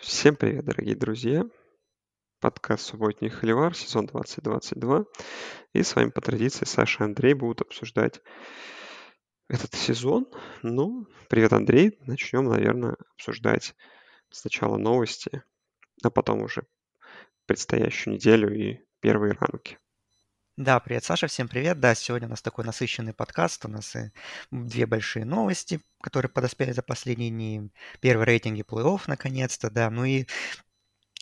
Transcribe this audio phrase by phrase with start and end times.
[0.00, 1.44] Всем привет, дорогие друзья!
[2.38, 5.06] Подкаст «Субботний холивар», сезон 2022.
[5.72, 8.20] И с вами по традиции Саша и Андрей будут обсуждать
[9.48, 10.28] этот сезон.
[10.62, 11.98] Ну, привет, Андрей.
[12.06, 13.74] Начнем, наверное, обсуждать
[14.30, 15.42] сначала новости,
[16.04, 16.62] а потом уже
[17.46, 19.78] предстоящую неделю и первые ранки.
[20.58, 21.78] Да, привет, Саша, всем привет.
[21.78, 23.64] Да, сегодня у нас такой насыщенный подкаст.
[23.64, 24.10] У нас и
[24.50, 27.70] две большие новости, которые подоспели за последние дни.
[28.00, 29.88] Первый рейтинги плей-офф, наконец-то, да.
[29.88, 30.26] Ну и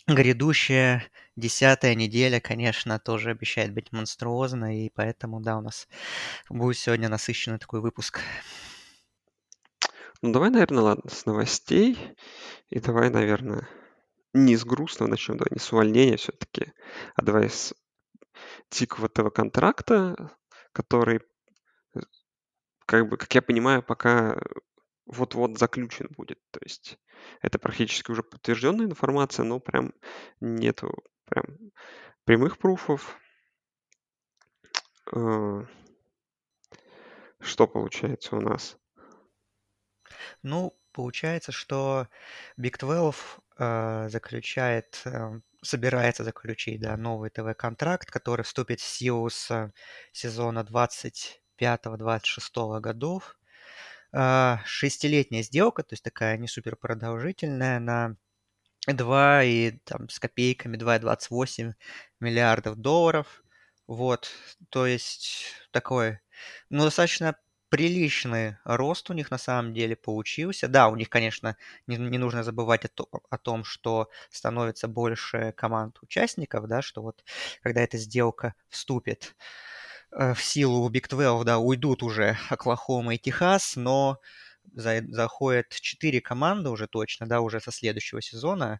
[0.07, 5.87] грядущая десятая неделя, конечно, тоже обещает быть монструозной, и поэтому, да, у нас
[6.49, 8.21] будет сегодня насыщенный такой выпуск.
[10.23, 11.95] Ну, давай, наверное, ладно, с новостей.
[12.71, 13.69] И давай, наверное,
[14.33, 16.73] не с грустного начнем, давай не с увольнения все-таки,
[17.15, 17.75] а давай с
[18.71, 20.31] дикого ТВ-контракта,
[20.71, 21.21] который,
[21.95, 21.99] э,
[22.85, 24.39] как бы, как я понимаю, пока
[25.05, 26.39] вот-вот заключен будет.
[26.51, 26.99] То есть
[27.41, 29.93] это практически уже подтвержденная информация, но прям
[30.39, 30.93] нету
[31.25, 31.45] прям
[32.25, 33.17] прямых пруфов.
[35.13, 35.65] Э,
[37.39, 38.77] что получается у нас?
[40.43, 42.07] Ну, получается, что
[42.57, 43.21] Big 12
[43.57, 49.71] э, заключает э, собирается заключить да, новый ТВ-контракт, который вступит в силу с
[50.11, 53.37] сезона 25-26 годов.
[54.13, 58.15] А, шестилетняя сделка, то есть такая не супер продолжительная, на
[58.87, 61.73] 2 и там с копейками 2,28
[62.19, 63.43] миллиардов долларов.
[63.87, 64.29] Вот,
[64.69, 66.19] то есть такой,
[66.69, 67.37] ну, достаточно
[67.69, 70.67] приличный рост у них на самом деле получился.
[70.67, 75.53] Да, у них, конечно, не, не нужно забывать о, то, о том, что становится больше
[75.57, 77.23] команд участников, да, что вот
[77.61, 79.35] когда эта сделка вступит
[80.11, 84.19] э, в силу Big 12, да, уйдут уже Оклахома и Техас, но
[84.73, 88.79] за, заходят четыре команды уже точно, да, уже со следующего сезона.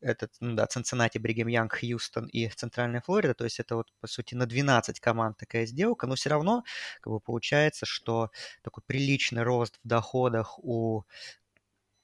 [0.00, 3.34] Этот, ну да, Цинциннати, Бригем Янг, Хьюстон и Центральная Флорида.
[3.34, 6.06] То есть это вот, по сути, на 12 команд такая сделка.
[6.06, 6.64] Но все равно,
[7.00, 8.30] как бы, получается, что
[8.62, 11.04] такой приличный рост в доходах у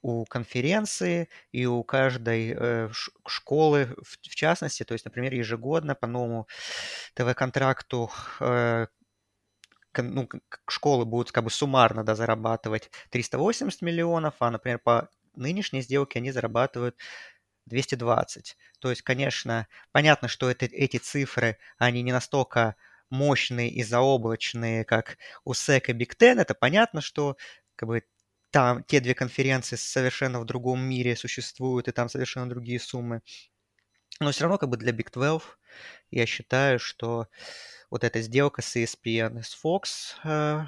[0.03, 2.89] у конференции и у каждой э,
[3.27, 6.47] школы в, в частности, то есть, например, ежегодно по новому
[7.15, 8.11] ТВ-контракту
[8.41, 8.87] э,
[10.03, 10.29] ну,
[10.69, 16.31] школы будут как бы суммарно да, зарабатывать 380 миллионов, а, например, по нынешней сделке они
[16.31, 16.97] зарабатывают
[17.67, 18.57] 220.
[18.81, 22.77] То есть, конечно, понятно, что это, эти цифры, они не настолько
[23.11, 26.41] мощные и заоблачные, как у SEC и Big Ten.
[26.41, 27.37] Это понятно, что
[27.77, 28.03] как бы,
[28.51, 33.23] там те две конференции совершенно в другом мире существуют, и там совершенно другие суммы.
[34.21, 35.47] Но все равно как бы для Big 12
[36.11, 37.29] я считаю, что
[37.91, 40.65] вот эта сделка с ESPN с Fox э,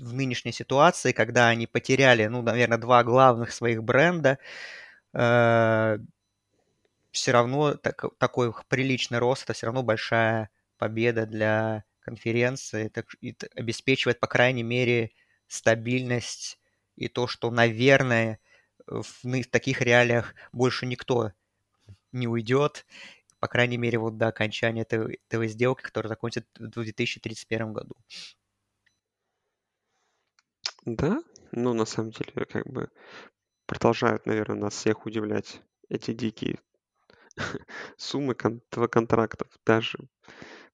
[0.00, 4.38] в нынешней ситуации, когда они потеряли, ну, наверное, два главных своих бренда,
[5.14, 5.98] э,
[7.10, 13.36] все равно так, такой приличный рост, это все равно большая победа для конференции, так, и
[13.54, 15.10] обеспечивает, по крайней мере,
[15.46, 16.58] стабильность
[16.96, 18.38] и то, что, наверное,
[18.86, 21.32] в таких реалиях больше никто
[22.12, 22.86] не уйдет,
[23.40, 27.94] по крайней мере, вот до окончания этой, этой сделки, которая закончится в 2031 году.
[30.84, 31.22] Да,
[31.52, 32.90] ну, на самом деле, как бы
[33.66, 36.60] продолжают, наверное, нас всех удивлять эти дикие
[37.98, 39.98] суммы кон- контрактов, даже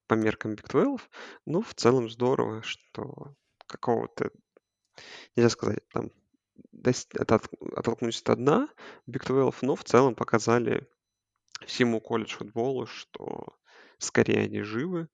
[0.09, 1.11] по меркам Big 12.
[1.47, 3.35] Ну, в целом здорово, что
[3.67, 4.31] какого-то,
[5.37, 6.11] нельзя сказать, там,
[7.77, 8.69] оттолкнусь от дна
[9.07, 10.89] Big 12, но в целом показали
[11.67, 13.57] всему колледж футболу, что
[13.99, 15.09] скорее они живы,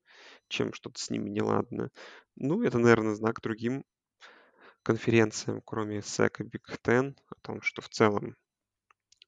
[0.48, 1.90] чем что-то с ними неладно.
[2.36, 3.84] Ну, это, наверное, знак другим
[4.82, 8.36] конференциям, кроме SEC и Big Ten, о том, что в целом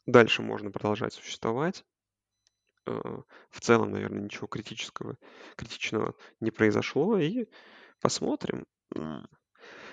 [0.06, 1.84] дальше можно продолжать существовать.
[2.86, 2.92] Э,
[3.50, 5.16] в целом, наверное, ничего критического,
[5.56, 7.46] критичного не произошло, и
[8.00, 8.66] посмотрим.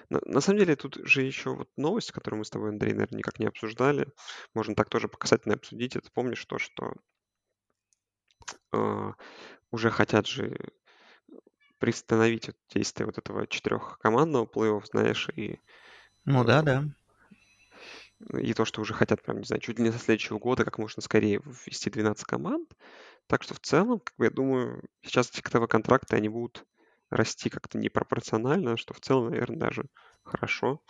[0.10, 3.38] На, самом деле, тут же еще вот новость, которую мы с тобой, Андрей, наверное, никак
[3.38, 4.08] не обсуждали.
[4.56, 5.96] Можно так тоже по касательно обсудить.
[5.96, 6.96] Это помнишь то, что
[8.74, 9.12] э,
[9.72, 10.58] уже хотят же
[11.80, 15.60] приостановить вот действие вот этого четырехкомандного плей-офф, знаешь, и,
[16.26, 16.86] Ну да, э, да.
[18.40, 20.78] и то, что уже хотят, прям, не знаю, чуть ли не со следующего года как
[20.78, 22.74] можно скорее ввести 12 команд.
[23.28, 26.66] Так что в целом, как бы я думаю, сейчас эти ТВ-контракты, они будут
[27.10, 29.86] расти как-то непропорционально, что в целом, наверное, даже
[30.24, 30.82] хорошо.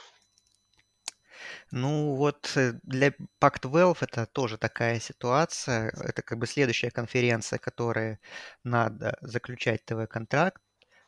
[1.72, 3.10] Ну вот э, для
[3.40, 5.92] Pac-12 это тоже такая ситуация.
[5.92, 8.20] Это как бы следующая конференция, которая
[8.64, 10.62] надо заключать ТВ-контракт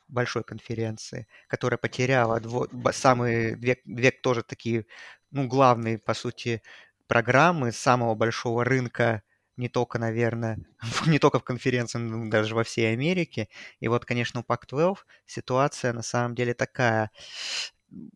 [0.08, 4.86] большой конференции, которая потеряла дво, самые две, две тоже такие,
[5.32, 6.62] ну, главные, по сути,
[7.08, 9.24] программы самого большого рынка
[9.58, 10.58] не только, наверное,
[11.08, 13.48] не только в конференции, но даже во всей Америке.
[13.80, 17.12] И вот, конечно, у Pac-12 ситуация на самом деле такая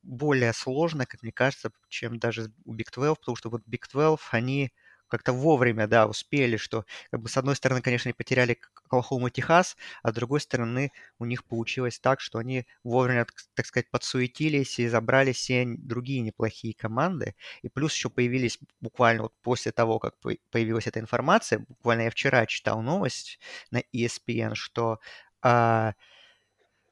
[0.03, 4.27] более сложная, как мне кажется, чем даже у Big 12, потому что вот Big 12,
[4.31, 4.71] они
[5.07, 9.77] как-то вовремя, да, успели, что, как бы, с одной стороны, конечно, они потеряли Оклахому Техас,
[10.03, 14.87] а с другой стороны, у них получилось так, что они вовремя, так сказать, подсуетились и
[14.87, 17.35] забрали все другие неплохие команды.
[17.61, 20.15] И плюс еще появились буквально вот после того, как
[20.51, 23.39] появилась эта информация, буквально я вчера читал новость
[23.71, 24.99] на ESPN, что
[25.41, 25.93] а,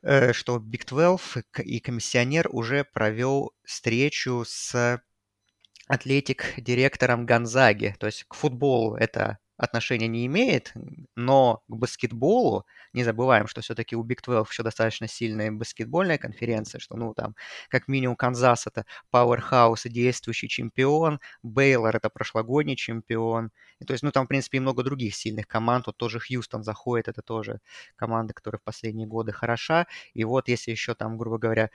[0.03, 5.01] что Big 12 и комиссионер уже провел встречу с
[5.87, 7.95] Атлетик директором Гонзаги.
[7.99, 10.73] То есть к футболу это отношения не имеет,
[11.15, 16.79] но к баскетболу не забываем, что все-таки у Big 12 еще достаточно сильная баскетбольная конференция,
[16.79, 17.35] что, ну, там,
[17.69, 24.03] как минимум, Канзас— это Powerhouse и действующий чемпион, Бейлор— это прошлогодний чемпион, и, то есть,
[24.03, 27.59] ну, там, в принципе, и много других сильных команд, вот тоже Хьюстон заходит, это тоже
[27.95, 31.69] команда, которая в последние годы хороша, и вот если еще там, грубо говоря,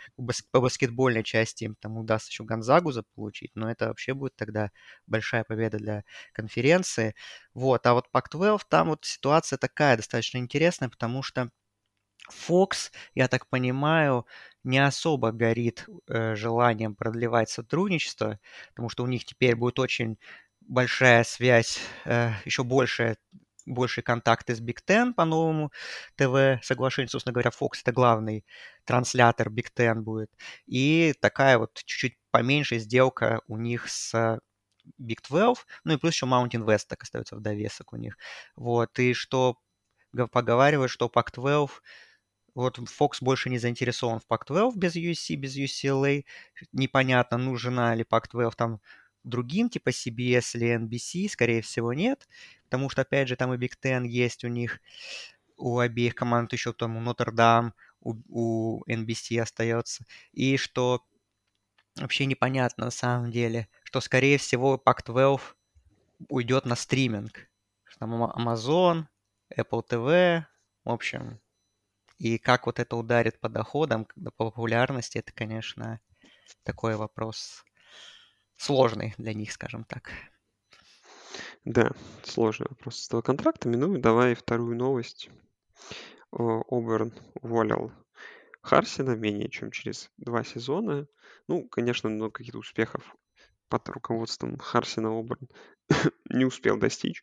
[0.51, 4.71] по баскетбольной части им там удастся еще Гонзагу заполучить, но это вообще будет тогда
[5.07, 7.15] большая победа для конференции,
[7.59, 11.51] вот, а вот Pac-12, там вот ситуация такая достаточно интересная, потому что
[12.31, 14.27] Fox, я так понимаю,
[14.65, 18.39] не особо горит э, желанием продлевать сотрудничество,
[18.71, 20.19] потому что у них теперь будет очень
[20.61, 23.17] большая связь, э, еще большая
[23.67, 25.73] большие контакты с Big Ten по новому
[26.17, 27.11] ТВ соглашению.
[27.11, 28.45] Собственно говоря, Fox это главный
[28.85, 30.31] транслятор Big Ten будет.
[30.67, 34.41] И такая вот чуть-чуть поменьше сделка у них с
[35.01, 38.17] Big 12, ну и плюс еще Mountain West так остается в довесок у них.
[38.57, 39.59] Вот, и что
[40.33, 41.71] поговаривают, что Pac-12
[42.55, 46.25] вот Fox больше не заинтересован в Pac-12 без USC, без UCLA.
[46.73, 48.81] Непонятно, нужна ли Pac-12 там
[49.25, 52.27] другим, типа CBS или NBC, скорее всего, нет.
[52.65, 54.81] Потому что, опять же, там и Big Ten есть у них,
[55.57, 60.05] у обеих команд еще там у Нотр-Дам, у, у NBC остается.
[60.33, 61.05] И что
[62.01, 65.41] вообще непонятно на самом деле, что, скорее всего, Pac-12
[66.29, 67.49] уйдет на стриминг.
[67.99, 69.07] Там Amazon,
[69.57, 70.45] Apple TV,
[70.85, 71.41] в общем.
[72.19, 74.07] И как вот это ударит по доходам,
[74.37, 76.01] по популярности, это, конечно,
[76.65, 77.65] такой вопрос
[78.57, 80.11] сложный для них, скажем так.
[81.65, 81.93] Да,
[82.25, 83.77] сложный вопрос с этого контрактами.
[83.77, 85.31] Ну, давай вторую новость.
[86.33, 87.93] Оберн уволил
[88.69, 91.07] Харсина менее чем через два сезона.
[91.47, 93.17] Ну, конечно, много каких-то успехов
[93.71, 95.49] под руководством Харсина Оберн
[96.29, 97.23] не успел достичь.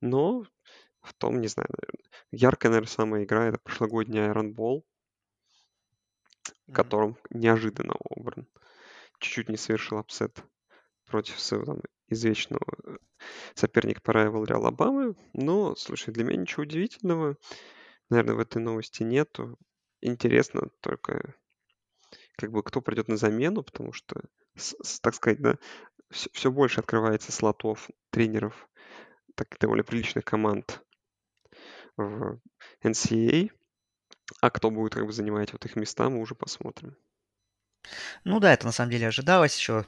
[0.00, 0.44] Но
[1.00, 2.10] в том, не знаю, наверное.
[2.30, 4.82] Яркая, наверное, самая игра это прошлогодний Iron Bowl,
[6.68, 8.46] в котором неожиданно Оберн
[9.18, 10.44] чуть-чуть не совершил upset
[11.06, 12.98] против своего там, извечного э,
[13.56, 15.16] соперника по райвелри Алабамы.
[15.32, 17.36] Но, слушай, для меня ничего удивительного,
[18.10, 19.58] наверное, в этой новости нету.
[20.00, 21.34] Интересно только,
[22.36, 24.20] как бы, кто придет на замену, потому что,
[24.56, 25.58] с, с, так сказать, да,
[26.10, 28.68] все, все больше открывается слотов тренеров
[29.34, 30.82] так довольно приличных команд
[31.96, 32.40] в
[32.82, 33.50] NCAA.
[34.40, 36.96] А кто будет как бы занимать вот их места, мы уже посмотрим.
[38.24, 39.86] Ну да, это на самом деле ожидалось еще.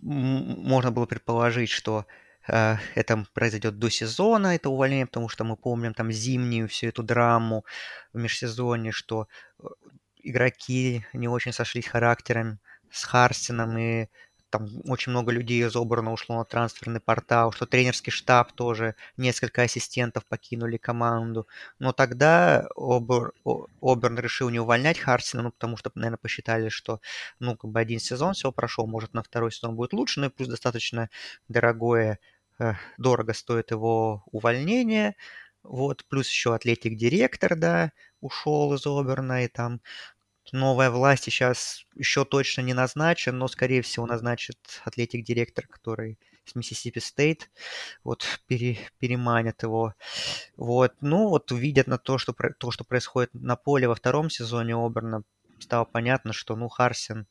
[0.00, 2.06] Можно было предположить, что
[2.48, 7.64] это произойдет до сезона, это увольнение, потому что мы помним там зимнюю всю эту драму
[8.12, 9.28] в межсезонье, что
[9.60, 9.66] э,
[10.22, 12.58] игроки не очень сошлись характером
[12.90, 14.08] с Харстином, и
[14.50, 19.62] там очень много людей из Оберна ушло на трансферный портал, что тренерский штаб тоже, несколько
[19.62, 21.46] ассистентов покинули команду.
[21.78, 23.32] Но тогда Обер,
[23.82, 27.00] Оберн решил не увольнять Харсина, ну, потому что, наверное, посчитали, что,
[27.40, 30.30] ну, как бы один сезон всего прошел, может, на второй сезон будет лучше, ну, и
[30.30, 31.10] плюс достаточно
[31.48, 32.37] дорогое, э,
[32.98, 35.16] дорого стоит его увольнение,
[35.62, 39.80] вот, плюс еще атлетик-директор, да, ушел из Оберна, и там
[40.52, 47.00] новая власть сейчас еще точно не назначен, но, скорее всего, назначит атлетик-директор, который с Миссисипи
[47.00, 47.50] Стейт,
[48.04, 49.94] вот, пере, переманят его.
[50.56, 54.74] Вот, ну, вот увидят на то, что, то, что происходит на поле во втором сезоне
[54.74, 55.22] Оберна,
[55.58, 57.26] стало понятно, что, ну, Харсин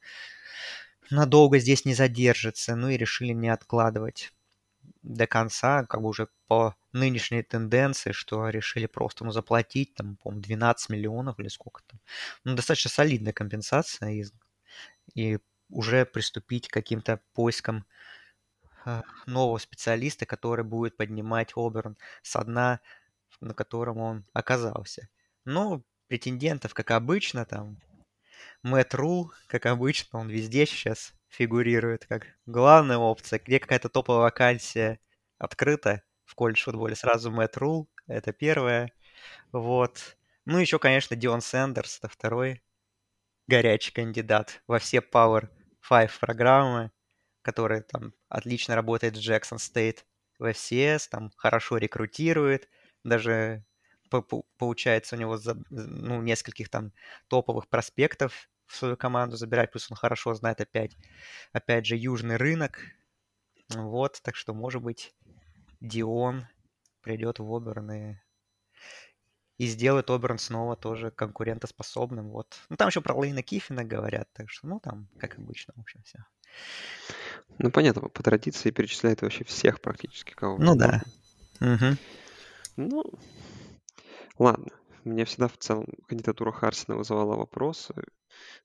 [1.10, 4.32] надолго здесь не задержится, ну, и решили не откладывать
[5.08, 10.32] до конца, как бы уже по нынешней тенденции, что решили просто ему заплатить, там, по
[10.32, 12.00] 12 миллионов или сколько там.
[12.44, 14.26] Ну, достаточно солидная компенсация и,
[15.16, 17.86] и уже приступить к каким-то поискам
[18.86, 22.82] э, нового специалиста, который будет поднимать Оберн с дна,
[23.40, 25.08] на котором он оказался.
[25.46, 27.78] Но претендентов, как обычно, там,
[28.62, 33.40] Мэтт Рул, как обычно, он везде сейчас фигурирует как главная опция.
[33.40, 35.00] Где какая-то топовая вакансия
[35.38, 38.92] открыта в колледж футболе, сразу Мэтт Рул, это первое.
[39.52, 40.18] Вот.
[40.46, 42.62] Ну, еще, конечно, Дион Сэндерс, это второй
[43.48, 45.50] горячий кандидат во все Power
[45.88, 46.92] 5 программы,
[47.42, 50.06] который там отлично работает в Джексон Стейт
[50.40, 52.70] в FCS, там хорошо рекрутирует,
[53.04, 53.64] даже
[54.58, 56.94] получается у него за, ну, нескольких там
[57.28, 60.96] топовых проспектов в свою команду забирать, плюс он хорошо знает опять,
[61.54, 62.80] опять же, южный рынок.
[63.70, 65.14] Вот, так что, может быть,
[65.82, 66.48] Дион
[67.02, 68.16] придет в Оберн и,
[69.58, 72.30] и сделает Оберн снова тоже конкурентоспособным.
[72.30, 72.60] Вот.
[72.70, 76.02] Ну, там еще про Лейна Кифина говорят, так что, ну, там, как обычно, в общем,
[76.04, 76.20] все.
[77.60, 81.02] Ну, понятно, по традиции перечисляет вообще всех практически, кого Ну, да.
[81.60, 81.98] Угу.
[82.78, 83.04] Ну,
[84.38, 84.68] ладно.
[85.04, 87.94] Мне всегда в целом кандидатура Харсина вызывала вопросы,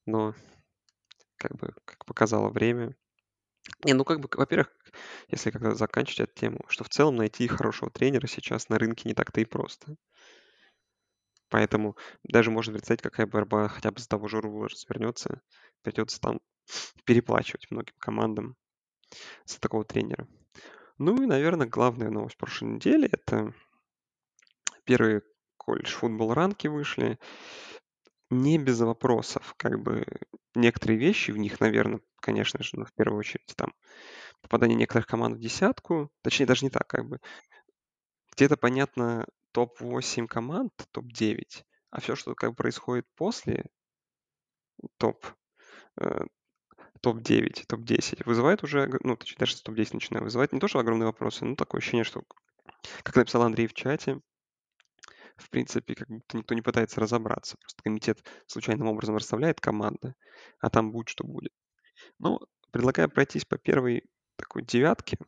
[0.07, 0.35] но
[1.37, 2.95] как бы, как показало время,
[3.85, 4.69] не, ну как бы, во-первых,
[5.29, 9.15] если как-то заканчивать эту тему, что в целом найти хорошего тренера сейчас на рынке не
[9.15, 9.97] так-то и просто.
[11.49, 15.43] Поэтому даже можно представить, какая борьба хотя бы за того же Рула развернется.
[15.83, 16.41] Придется там
[17.05, 18.57] переплачивать многим командам
[19.45, 20.27] за такого тренера.
[20.99, 23.53] Ну и, наверное, главная новость прошлой недели— это
[24.85, 25.23] первые
[25.57, 27.19] колледж футбол ранки вышли.
[28.33, 30.07] Не без вопросов, как бы
[30.55, 33.75] некоторые вещи в них, наверное, конечно же, ну, в первую очередь там
[34.41, 37.19] попадание некоторых команд в десятку, точнее даже не так, как бы.
[38.35, 43.67] Где-то понятно топ-8 команд, топ-9, а все, что как бы происходит после
[44.97, 45.27] топ,
[46.01, 46.25] э,
[47.03, 51.05] топ-9, топ-10, вызывает уже, ну, точнее, даже с топ-10 начинаю, вызывает не то, что огромные
[51.07, 52.23] вопросы, но такое ощущение, что,
[53.03, 54.23] как написал Андрей в чате,
[55.37, 57.57] в принципе, как будто никто не пытается разобраться.
[57.59, 60.15] Просто комитет случайным образом расставляет команды,
[60.61, 61.53] а там будет, что будет.
[62.19, 64.05] Ну, предлагаю пройтись по первой
[64.37, 65.19] такой девятке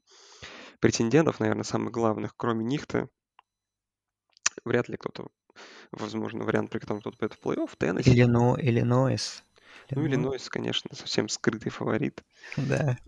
[0.80, 3.08] претендентов, наверное, самых главных, кроме них-то,
[4.64, 5.28] вряд ли кто-то,
[5.92, 8.10] возможно, вариант, при котором кто-то пойдет в плей-офф, Теннесси.
[8.10, 9.44] Иллино, Иллинойс.
[9.90, 12.22] Ну, Иллинойс, конечно, совсем скрытый фаворит.
[12.56, 12.98] Да.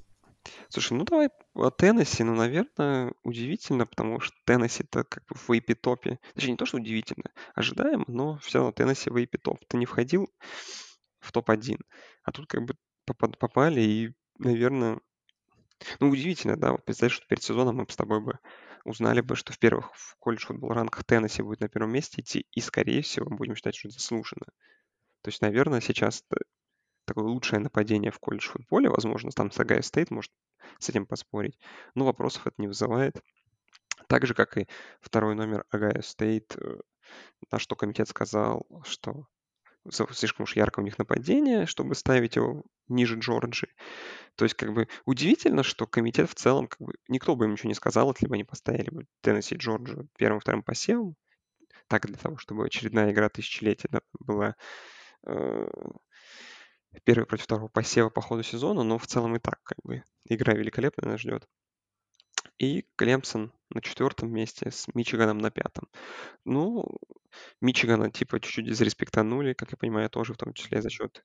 [0.68, 5.48] Слушай, ну давай о Теннесси, ну, наверное, удивительно, потому что Теннесси это как бы в
[5.48, 6.18] вейпе топе.
[6.34, 9.58] Точнее, не то, что удивительно, ожидаемо, но все равно Теннесси в вейпе топ.
[9.68, 10.28] Ты не входил
[11.20, 11.80] в топ-1,
[12.22, 12.74] а тут как бы
[13.04, 15.00] попали и, наверное,
[16.00, 18.38] ну, удивительно, да, вот представь, что перед сезоном мы бы с тобой бы
[18.84, 22.46] узнали бы, что в первых в college football ранках Теннесси будет на первом месте идти,
[22.52, 24.46] и, скорее всего, будем считать, что заслуженно.
[25.22, 26.24] То есть, наверное, сейчас
[27.06, 30.32] такое лучшее нападение в колледж футболе, возможно, там с Ohio State может
[30.78, 31.58] с этим поспорить,
[31.94, 33.20] но вопросов это не вызывает.
[34.08, 34.68] Так же, как и
[35.00, 36.80] второй номер Ohio State, э,
[37.50, 39.26] на что комитет сказал, что
[39.90, 43.68] слишком уж ярко у них нападение, чтобы ставить его ниже Джорджи.
[44.34, 47.68] То есть, как бы, удивительно, что комитет в целом, как бы, никто бы им ничего
[47.68, 51.16] не сказал, если бы они поставили бы Теннесси Джорджи первым-вторым посевом.
[51.88, 54.56] Так, для того, чтобы очередная игра тысячелетия была
[55.24, 55.68] э,
[57.04, 60.54] первый против второго посева по ходу сезона, но в целом и так, как бы, игра
[60.54, 61.46] великолепная нас ждет.
[62.58, 65.88] И Клемсон на четвертом месте с Мичиганом на пятом.
[66.44, 66.86] Ну,
[67.60, 71.24] Мичигана типа чуть-чуть изреспектанули, как я понимаю, тоже в том числе за счет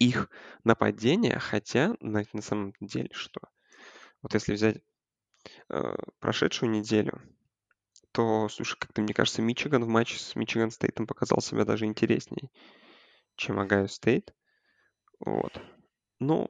[0.00, 0.30] их
[0.64, 3.40] нападения, хотя на, на самом деле что?
[4.22, 4.78] Вот если взять
[5.68, 7.22] э, прошедшую неделю,
[8.12, 11.84] то, слушай, как-то мне кажется, Мичиган в матче с Michigan State ом показал себя даже
[11.84, 12.50] интересней,
[13.36, 14.34] чем Ohio State.
[15.20, 15.60] Вот.
[16.18, 16.48] Ну,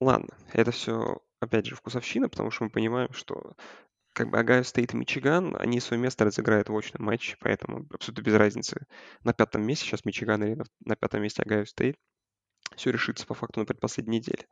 [0.00, 3.54] ладно, это все, опять же, вкусовщина, потому что мы понимаем, что
[4.12, 8.22] как бы Ohio State и Мичиган, они свое место разыграют в очном матче, поэтому абсолютно
[8.22, 8.86] без разницы.
[9.22, 11.96] На пятом месте сейчас Мичиган или на, пятом месте Огайо Стейт.
[12.76, 14.46] Все решится по факту на предпоследней неделе.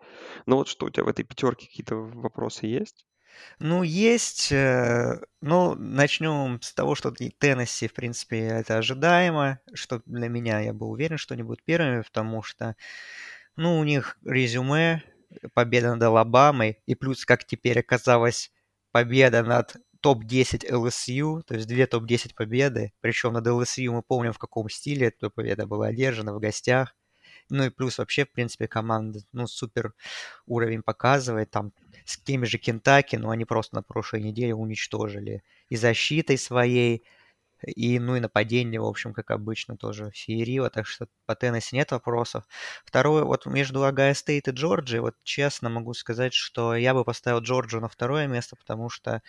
[0.46, 3.06] Но вот что, у тебя в этой пятерке какие-то вопросы есть?
[3.59, 4.52] Ну, есть.
[4.52, 10.73] Э, ну, начнем с того, что Теннесси, в принципе, это ожидаемо, что для меня, я
[10.73, 12.76] был уверен, что они будут первыми, потому что,
[13.57, 15.02] ну, у них резюме,
[15.55, 18.52] победа над Алабамой, и плюс, как теперь оказалось,
[18.93, 24.38] победа над топ-10 LSU, то есть две топ-10 победы, причем над LSU мы помним, в
[24.38, 26.95] каком стиле эта победа была одержана, в гостях.
[27.49, 29.95] Ну и плюс вообще, в принципе, команда, ну, супер
[30.47, 31.50] уровень показывает.
[31.50, 31.73] Там
[32.06, 37.04] с теми же Кентукки, но они просто на прошлой неделе уничтожили и защитой своей,
[37.66, 41.90] и, ну, и нападение, в общем, как обычно, тоже феерило, так что по Теннесси нет
[41.90, 42.44] вопросов.
[42.84, 47.40] Второе, вот между Огайо Стейт и Джорджией, вот честно могу сказать, что я бы поставил
[47.40, 49.22] Джорджию на второе место, потому что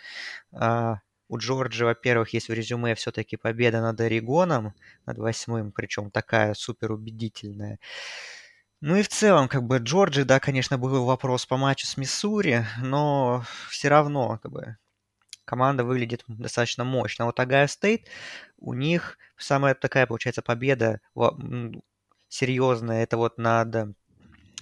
[0.52, 4.74] а, у Джорджии, во-первых, есть в резюме все-таки победа над Орегоном,
[5.06, 7.78] над восьмым, причем такая супер убедительная.
[8.80, 12.64] Ну и в целом, как бы Джорджия, да, конечно, был вопрос по матчу с Миссури,
[12.80, 14.76] но все равно, как бы,
[15.44, 17.24] команда выглядит достаточно мощно.
[17.24, 18.06] Вот Огайо Стейт,
[18.56, 21.00] у них самая такая, получается, победа
[22.28, 23.96] серьезная, это вот над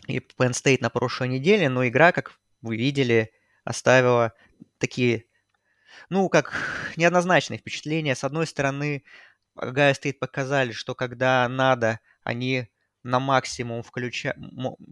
[0.07, 3.33] и Penn State на прошлой неделе, но игра, как вы видели,
[3.65, 4.33] оставила
[4.79, 5.27] такие,
[6.09, 6.55] ну, как
[6.97, 8.15] неоднозначные впечатления.
[8.15, 9.05] С одной стороны,
[9.57, 12.69] Огайо Стейт показали, что когда надо, они
[13.07, 14.35] на максимум включа...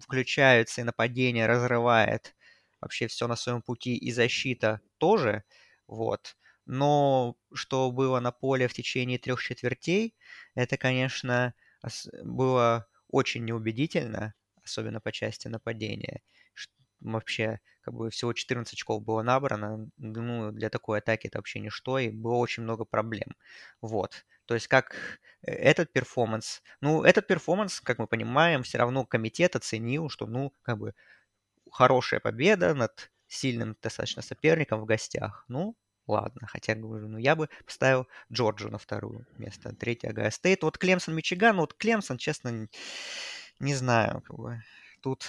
[0.02, 2.34] включаются, и нападение разрывает
[2.80, 5.44] вообще все на своем пути, и защита тоже,
[5.86, 6.36] вот.
[6.66, 10.14] Но что было на поле в течение трех четвертей,
[10.54, 11.54] это, конечно,
[12.22, 16.22] было очень неубедительно, особенно по части нападения.
[17.00, 21.98] Вообще, как бы всего 14 очков было набрано, ну, для такой атаки это вообще ничто,
[21.98, 23.36] и было очень много проблем.
[23.82, 24.24] Вот.
[24.46, 24.94] То есть как
[25.42, 30.52] э, этот перформанс, ну, этот перформанс, как мы понимаем, все равно комитет оценил, что, ну,
[30.62, 30.94] как бы
[31.70, 35.44] хорошая победа над сильным достаточно соперником в гостях.
[35.48, 40.62] Ну, ладно, хотя, говорю, ну, я бы поставил Джорджию на второе место, третье Огайо Стейт.
[40.62, 42.68] Вот Клемсон, Мичиган, вот Клемсон, честно,
[43.60, 44.62] не знаю, как бы,
[45.02, 45.26] тут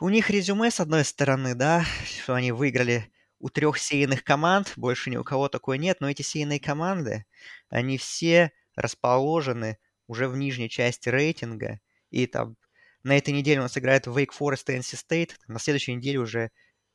[0.00, 3.10] у них резюме, с одной стороны, да, что они выиграли
[3.44, 7.26] у трех сеянных команд, больше ни у кого такой нет, но эти сеянные команды,
[7.68, 12.56] они все расположены уже в нижней части рейтинга, и там
[13.02, 16.52] на этой неделе у нас играет Wake Forest и NC State, на следующей неделе уже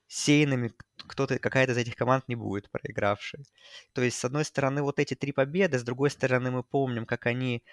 [0.07, 3.45] сеянными кто-то, какая-то из этих команд не будет проигравшей.
[3.93, 7.27] То есть, с одной стороны, вот эти три победы, с другой стороны, мы помним, как
[7.27, 7.63] они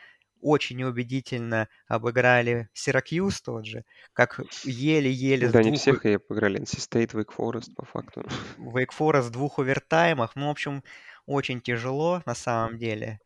[0.40, 5.48] очень неубедительно обыграли Сиракьюз тот же, как еле-еле...
[5.48, 5.80] Да, не двух...
[5.80, 6.60] всех и обыграли.
[6.60, 8.22] NC State, Wake Forest, по факту.
[8.58, 10.36] Wake Forest в двух овертаймах.
[10.36, 10.82] Ну, в общем,
[11.26, 13.20] очень тяжело на самом деле.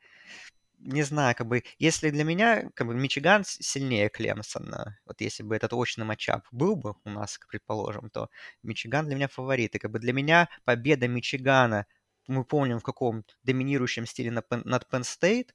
[0.78, 5.54] Не знаю, как бы, если для меня, как бы, Мичиган сильнее Клемсона, вот если бы
[5.54, 8.30] этот очный матчап был бы у нас, предположим, то
[8.62, 9.74] Мичиган для меня фаворит.
[9.74, 11.86] И как бы для меня победа Мичигана,
[12.26, 15.48] мы помним, в каком доминирующем стиле над Penn State,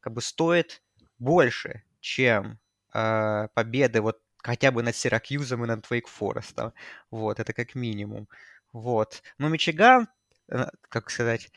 [0.00, 0.82] как бы стоит
[1.24, 2.58] больше, чем
[2.94, 6.72] э, победы вот хотя бы над Сиракьюзом и над Вейк Форестом.
[7.10, 8.28] Вот, это как минимум.
[8.72, 9.22] Вот.
[9.38, 10.08] Но Мичиган,
[10.50, 11.50] э, как сказать,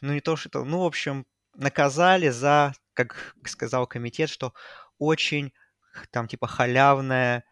[0.00, 0.64] ну не то, что...
[0.64, 4.54] Ну, в общем, наказали за, как сказал комитет, что
[4.98, 5.52] очень
[6.10, 7.44] там типа халявная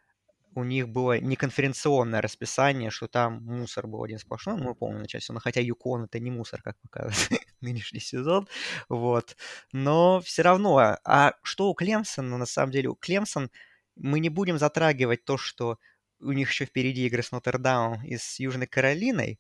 [0.57, 5.29] у них было не конференционное расписание, что там мусор был один сплошной, мы помним начать
[5.29, 8.49] но хотя Юкон это не мусор, как показывает нынешний сезон,
[8.88, 9.37] вот,
[9.73, 13.51] но все равно, а, а что у Клемсона, на самом деле, у Клемсон
[13.97, 15.79] мы не будем затрагивать то, что
[16.21, 19.38] у них еще впереди игры с Нотр-Даун и с Южной Каролиной,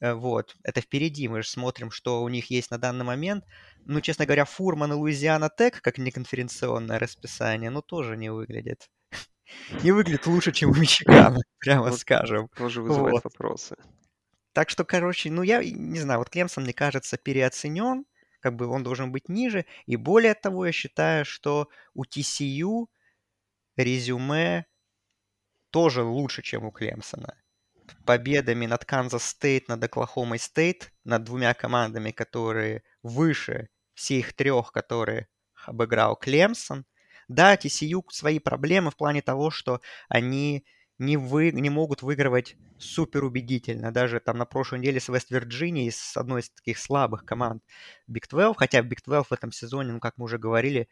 [0.00, 3.44] э, вот, это впереди, мы же смотрим, что у них есть на данный момент.
[3.84, 8.88] Ну, честно говоря, Фурман и Луизиана Тек, как неконференционное расписание, ну, тоже не выглядит
[9.82, 12.48] не выглядит лучше, чем у Мичигана, прямо вот скажем.
[12.56, 13.24] Тоже вызывает вот.
[13.24, 13.76] вопросы.
[14.52, 18.04] Так что, короче, ну я не знаю, вот Клемсон, мне кажется, переоценен,
[18.40, 19.66] как бы он должен быть ниже.
[19.86, 22.86] И более того, я считаю, что у TCU
[23.76, 24.66] резюме
[25.70, 27.36] тоже лучше, чем у Клемсона.
[28.06, 35.26] Победами над Канзас Стейт, над Оклахомой Стейт, над двумя командами, которые выше всех трех, которые
[35.66, 36.86] обыграл Клемсон,
[37.28, 40.64] да, TCU свои проблемы в плане того, что они
[40.98, 43.92] не, вы, не могут выигрывать супер убедительно.
[43.92, 47.62] Даже там на прошлой неделе с Вест-Вирджинией, с одной из таких слабых команд
[48.08, 50.88] Big 12, хотя Big 12 в этом сезоне, ну, как мы уже говорили,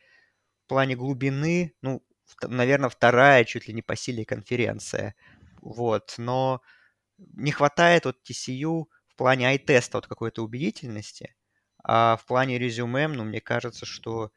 [0.65, 2.03] в плане глубины, ну,
[2.43, 5.15] наверное, вторая чуть ли не по силе конференция.
[5.61, 6.61] Вот, но
[7.19, 11.37] не хватает вот TCU в плане ай-теста вот какой-то убедительности,
[11.85, 14.33] а в плане резюме, ну, мне кажется, что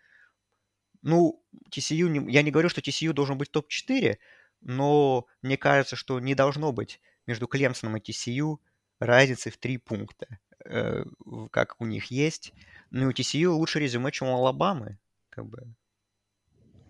[1.06, 1.40] ну,
[1.70, 4.18] TCU, не, я не говорю, что TCU должен быть топ-4,
[4.62, 8.58] но мне кажется, что не должно быть между Клемсоном и TCU
[9.00, 11.06] разницы в три пункта, э,
[11.52, 12.54] как у них есть.
[12.90, 14.98] Ну, у TCU лучше резюме, чем у Алабамы.
[15.30, 15.76] Как бы.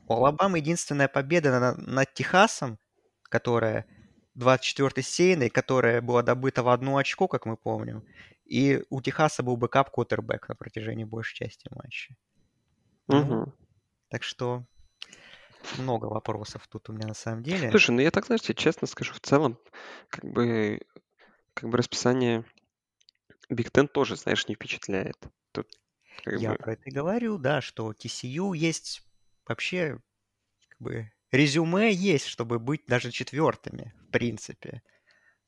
[0.07, 2.79] У Алабамы единственная победа над, над Техасом,
[3.23, 3.85] которая
[4.37, 8.01] 24-й сеяный, которая была добыта в одно очко, как мы помним.
[8.45, 12.15] И у Техаса был backup quarterback на протяжении большей части матча.
[13.09, 13.53] Угу.
[14.15, 14.63] Так что
[15.77, 17.69] много вопросов тут у меня на самом деле.
[17.69, 19.59] Слушай, ну я так, знаешь, тебе честно скажу, в целом,
[20.07, 20.79] как бы,
[21.53, 22.45] как бы расписание
[23.51, 25.17] Big Ten тоже, знаешь, не впечатляет.
[25.51, 25.67] Тут,
[26.23, 26.55] как я бы...
[26.55, 29.03] про это и говорю, да, что TCU есть
[29.45, 29.99] вообще,
[30.69, 34.81] как бы, резюме есть, чтобы быть даже четвертыми, в принципе.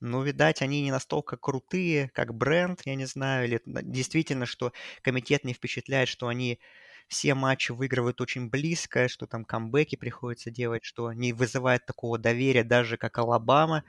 [0.02, 5.46] Но, видать, они не настолько крутые, как бренд, я не знаю, или действительно, что комитет
[5.46, 6.60] не впечатляет, что они
[7.08, 12.64] все матчи выигрывают очень близко, что там камбэки приходится делать, что не вызывает такого доверия
[12.64, 13.84] даже как Алабама,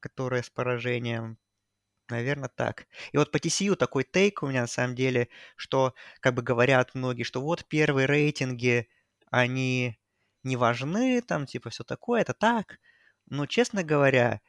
[0.00, 1.38] которая с поражением.
[2.10, 2.86] Наверное, так.
[3.12, 6.94] И вот по TCU такой тейк у меня на самом деле, что как бы говорят
[6.94, 8.88] многие, что вот первые рейтинги,
[9.30, 9.98] они
[10.42, 12.78] не важны, там типа все такое, это так.
[13.26, 14.40] Но, честно говоря,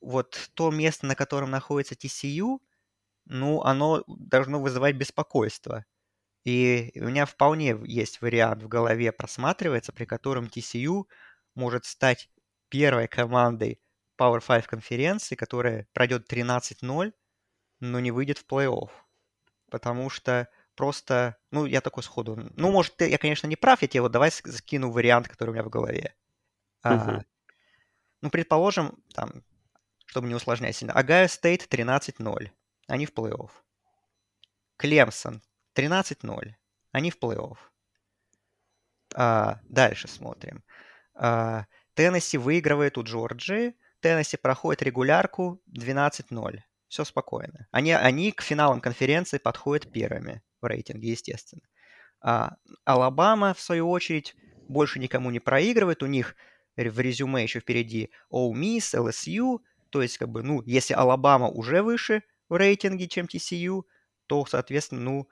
[0.00, 2.60] вот то место, на котором находится TCU,
[3.26, 5.84] ну, оно должно вызывать беспокойство.
[6.44, 11.04] И у меня вполне есть вариант в голове просматривается, при котором TCU
[11.54, 12.28] может стать
[12.68, 13.80] первой командой
[14.18, 17.12] Power 5 конференции, которая пройдет 13-0,
[17.80, 18.90] но не выйдет в плей-офф.
[19.70, 23.88] Потому что просто, ну, я такой сходу, ну, может, ты, я, конечно, не прав, я
[23.88, 26.14] тебе вот давай скину вариант, который у меня в голове.
[26.84, 27.18] Uh-huh.
[27.18, 27.22] А,
[28.20, 29.44] ну, предположим, там,
[30.06, 32.50] чтобы не усложнять сильно, Огайо Стейт 13-0,
[32.88, 33.50] они в плей-офф.
[34.76, 35.42] Клемсон
[35.74, 36.54] 13-0.
[36.92, 37.56] Они в плей-офф.
[39.14, 40.64] А, дальше смотрим.
[41.14, 43.74] А, Теннесси выигрывает у Джорджии.
[44.00, 46.60] Теннесси проходит регулярку 12-0.
[46.88, 47.68] Все спокойно.
[47.70, 51.62] Они, они к финалам конференции подходят первыми в рейтинге, естественно.
[52.20, 54.36] А Алабама, в свою очередь,
[54.68, 56.02] больше никому не проигрывает.
[56.02, 56.36] У них
[56.76, 59.60] в резюме еще впереди Ole Miss, LSU.
[59.90, 63.82] То есть, как бы, ну, если Алабама уже выше в рейтинге, чем TCU,
[64.26, 65.28] то, соответственно, ну,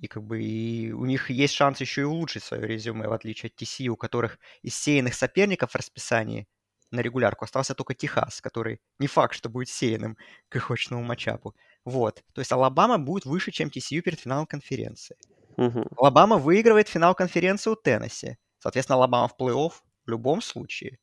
[0.00, 3.50] и как бы и у них есть шанс еще и улучшить свое резюме, в отличие
[3.50, 6.48] от TC, у которых из сеянных соперников в расписании
[6.90, 10.16] на регулярку остался только Техас, который не факт, что будет сеянным
[10.48, 11.54] к их очному матчапу.
[11.84, 12.24] Вот.
[12.32, 15.16] То есть Алабама будет выше, чем TCU перед финалом конференции.
[15.58, 15.88] Угу.
[15.98, 18.38] Алабама выигрывает финал конференции у Теннесси.
[18.58, 19.72] Соответственно, Алабама в плей-офф
[20.06, 20.98] в любом случае.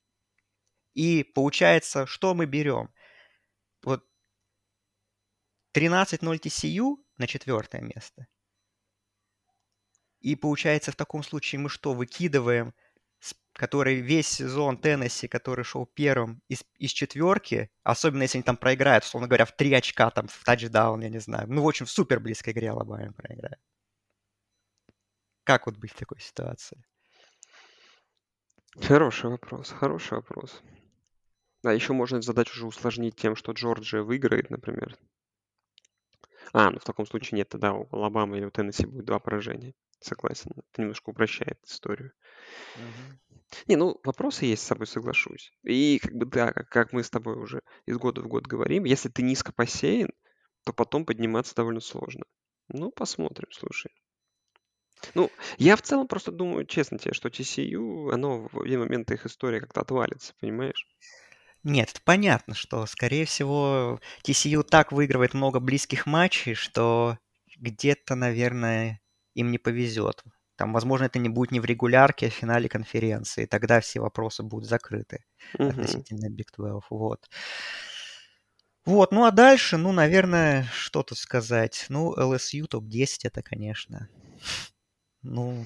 [0.96, 2.90] И получается, что мы берем?
[3.84, 4.04] Вот
[5.76, 8.26] 13-0 TCU на четвертое место–
[10.28, 12.74] и получается, в таком случае мы что, выкидываем,
[13.54, 19.06] который весь сезон Теннесси, который шел первым из, из четверки, особенно если они там проиграют,
[19.06, 21.48] условно говоря, в три очка, там, в тачдаун, я не знаю.
[21.48, 23.62] Ну, в общем, в супер близкой игре Алабама проиграют.
[25.46, 26.84] Как вот быть в такой ситуации?
[28.82, 30.62] Хороший вопрос, хороший вопрос.
[31.64, 34.98] Да, еще можно задачу уже усложнить тем, что Джорджия выиграет, например.
[36.54, 39.74] А, ну в таком случае нет, тогда у Алабамы или у Теннесси будет два поражения.
[40.00, 42.12] Согласен, это немножко упрощает историю.
[43.68, 45.52] Не, ну, вопросы есть, с собой соглашусь.
[45.64, 48.84] И как бы да, как, как мы с тобой уже из года в год говорим,
[48.84, 50.10] если ты низко посеян,
[50.66, 52.26] то потом подниматься довольно сложно.
[52.68, 53.92] Ну, посмотрим, слушай.
[55.16, 59.26] Ну, я в целом просто думаю, честно тебе, что TCU, оно в один момент их
[59.26, 60.88] история как-то отвалится, понимаешь?
[61.64, 67.18] Нет, это понятно, что, скорее всего, TCU так выигрывает много близких матчей, что
[67.58, 69.02] где-то, наверное,
[69.34, 70.24] им не повезет.
[70.56, 73.46] Там, возможно, это не будет не в регулярке, а в финале конференции.
[73.46, 75.70] Тогда все вопросы будут закрыты Мгм.
[75.70, 76.90] относительно Big 12.
[76.90, 77.28] Вот.
[78.86, 81.86] Вот, ну а дальше, ну, наверное, что тут сказать?
[81.90, 84.08] Ну, LSU топ-10 это, конечно,
[85.22, 85.66] ну,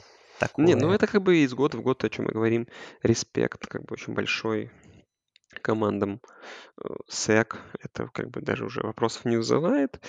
[0.58, 0.96] Не, ну такое.
[0.96, 2.68] это как бы из года в год, о чем мы говорим,
[3.04, 4.72] респект, как бы очень большой
[5.60, 6.22] командам.
[6.78, 10.00] Э, SEC, это как бы даже уже вопросов не вызывает.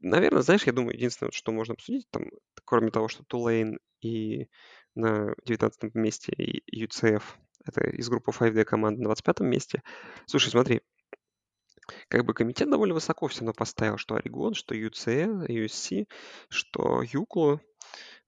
[0.00, 2.24] Наверное, знаешь, я думаю, единственное, что можно обсудить, там,
[2.64, 4.48] кроме того, что Тулейн и
[4.94, 7.22] на 19 месте и UCF,
[7.64, 9.82] это из группы 5D команды на 25 месте.
[10.26, 10.80] Слушай, смотри,
[12.08, 16.06] как бы комитет довольно высоко все равно поставил, что Орегон, что UCL, USC,
[16.48, 17.60] что Юклу,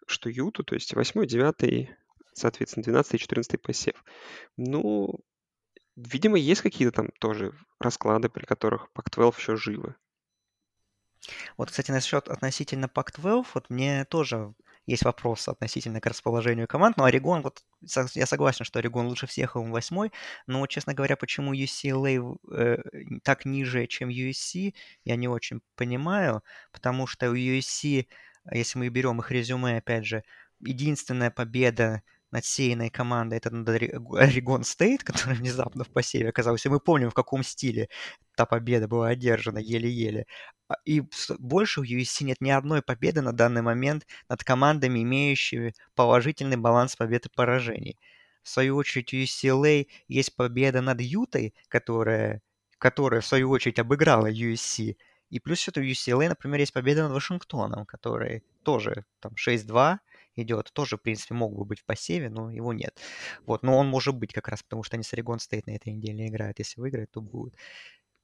[0.07, 1.90] что Юту, то есть 8, 9,
[2.33, 4.05] соответственно, 12 и 14 посев.
[4.57, 5.20] Ну,
[5.97, 9.95] видимо, есть какие-то там тоже расклады, при которых Pac-12 еще живы.
[11.57, 14.55] Вот, кстати, насчет относительно Pac-12, вот мне тоже
[14.87, 16.97] есть вопрос относительно к расположению команд.
[16.97, 17.63] Но Орегон, вот
[18.15, 20.11] я согласен, что Орегон лучше всех, он восьмой.
[20.47, 22.79] Но, честно говоря, почему UCLA э,
[23.23, 24.75] так ниже, чем USC,
[25.05, 26.43] я не очень понимаю.
[26.73, 28.09] Потому что у USC,
[28.51, 30.25] если мы берем их резюме, опять же,
[30.59, 36.71] единственная победа над сеянной командой, это Орегон Стейт, который внезапно в посеве оказался.
[36.71, 37.88] Мы помним, в каком стиле
[38.35, 40.27] та победа была одержана еле-еле.
[40.68, 41.03] А, и
[41.38, 46.97] больше у USC нет ни одной победы на данный момент над командами, имеющими положительный баланс
[46.97, 47.99] побед и поражений.
[48.42, 52.40] В свою очередь у UCLA есть победа над Ютой, которая,
[52.79, 54.97] которая в свою очередь обыграла USC.
[55.31, 59.99] И плюс это у UCLA, например, есть победа над Вашингтоном, который тоже там 6-2,
[60.37, 62.99] идет, тоже, в принципе, мог бы быть в посеве, но его нет.
[63.47, 65.92] Вот, но он может быть как раз, потому что они с Орегон Стейт на этой
[65.92, 66.59] неделе играют.
[66.59, 67.57] Если выиграют, то будет.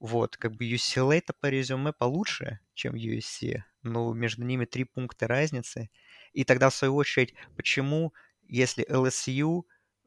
[0.01, 5.91] Вот, как бы UCLA-то по резюме получше, чем USC, но между ними три пункта разницы.
[6.33, 9.63] И тогда, в свою очередь, почему, если LSU,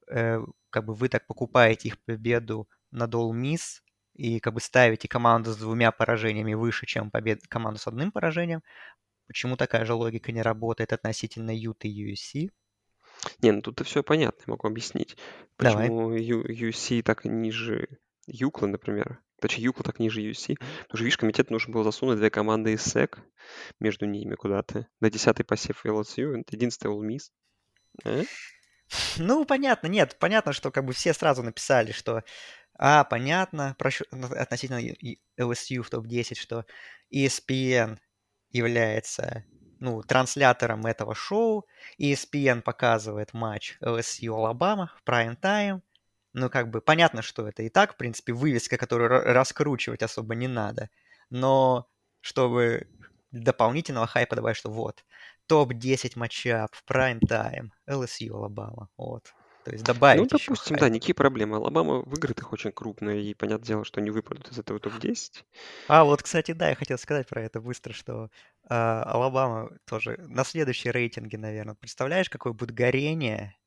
[0.09, 3.81] э, как бы вы так покупаете их победу на Ole Miss
[4.13, 7.47] и как бы ставите команду с двумя поражениями выше, чем побед...
[7.47, 8.61] команду с одним поражением,
[9.31, 12.51] почему такая же логика не работает относительно Ют и USC?
[13.41, 15.15] Не, ну тут-то все понятно, могу объяснить.
[15.57, 15.85] Давай.
[15.85, 17.87] Почему Ю- USC так ниже
[18.27, 19.21] Юкла, например.
[19.39, 20.55] Точнее, Юкла так ниже USC.
[20.57, 23.19] Потому что, видишь, комитет нужно было засунуть две команды из СЭК
[23.79, 24.87] между ними куда-то.
[24.99, 27.31] На 10-й посев LSU, 11-й Ole Miss.
[28.03, 28.23] А?
[29.17, 32.23] Ну, понятно, нет, понятно, что как бы все сразу написали, что,
[32.77, 34.81] а, понятно, прощу- ну, относительно
[35.39, 36.65] LSU в топ-10, что
[37.09, 37.97] E ESPN
[38.51, 39.45] является,
[39.79, 41.65] ну, транслятором этого шоу,
[41.99, 45.81] ESPN показывает матч LSU Алабама в прайм-тайм,
[46.33, 50.35] ну, как бы понятно, что это и так, в принципе, вывеска, которую ра- раскручивать особо
[50.35, 50.89] не надо,
[51.29, 51.87] но
[52.21, 52.87] чтобы
[53.31, 55.03] дополнительного хайпа добавить, что вот,
[55.47, 59.33] топ-10 matchup в прайм-тайм, LSU, Алабама, вот.
[59.63, 61.57] То есть Ну, добавить еще допустим, да, никакие проблемы.
[61.57, 65.45] Алабама выиграет их очень крупно, и понятное дело, что они выпадут из этого топ-10.
[65.87, 68.29] А вот, кстати, да, я хотел сказать про это быстро, что
[68.69, 71.75] а, Алабама тоже на следующей рейтинге, наверное.
[71.75, 73.57] Представляешь, какое будет горение,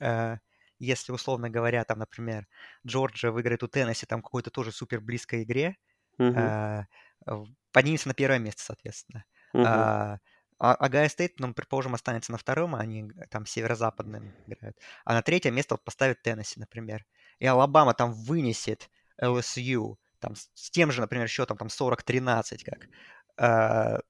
[0.00, 0.38] а,
[0.78, 2.48] если, условно говоря, там, например,
[2.86, 5.76] Джорджия выиграет у Теннесси там какой-то тоже супер близкой игре,
[6.18, 6.84] Мгм, а,
[7.26, 9.24] в- поднимется на первое место, соответственно.
[9.62, 10.18] А
[10.58, 14.78] а Огайо Стейт, ну, предположим, останется на втором, а они г- там северо-западным играют.
[15.04, 17.04] А на третье место поставит Теннесси, например.
[17.38, 18.90] И Алабама там вынесет
[19.20, 22.88] LSU там с тем же, например, счетом там 40-13, как
[23.36, 24.00] а,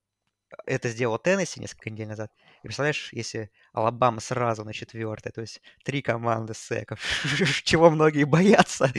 [0.67, 2.31] это сделал Теннесси несколько недель назад.
[2.63, 7.01] И представляешь, если Алабама сразу на четвертой, то есть три команды сэков,
[7.65, 8.93] чего многие боятся.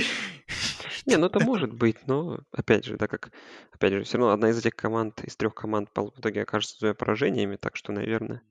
[1.05, 3.31] Не, ну это может быть, но опять же, так как,
[3.71, 6.93] опять же, все равно одна из этих команд, из трех команд в итоге окажется двумя
[6.95, 8.41] поражениями, так что, наверное,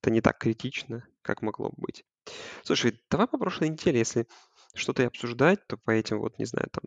[0.00, 2.04] это не так критично, как могло бы быть.
[2.62, 4.26] Слушай, давай по прошлой неделе, если
[4.74, 6.84] что-то и обсуждать, то по этим вот, не знаю, там,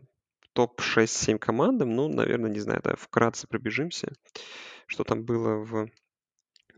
[0.52, 4.12] топ-6-7 командам, ну, наверное, не знаю, да, вкратце пробежимся.
[4.86, 5.88] Что там было в...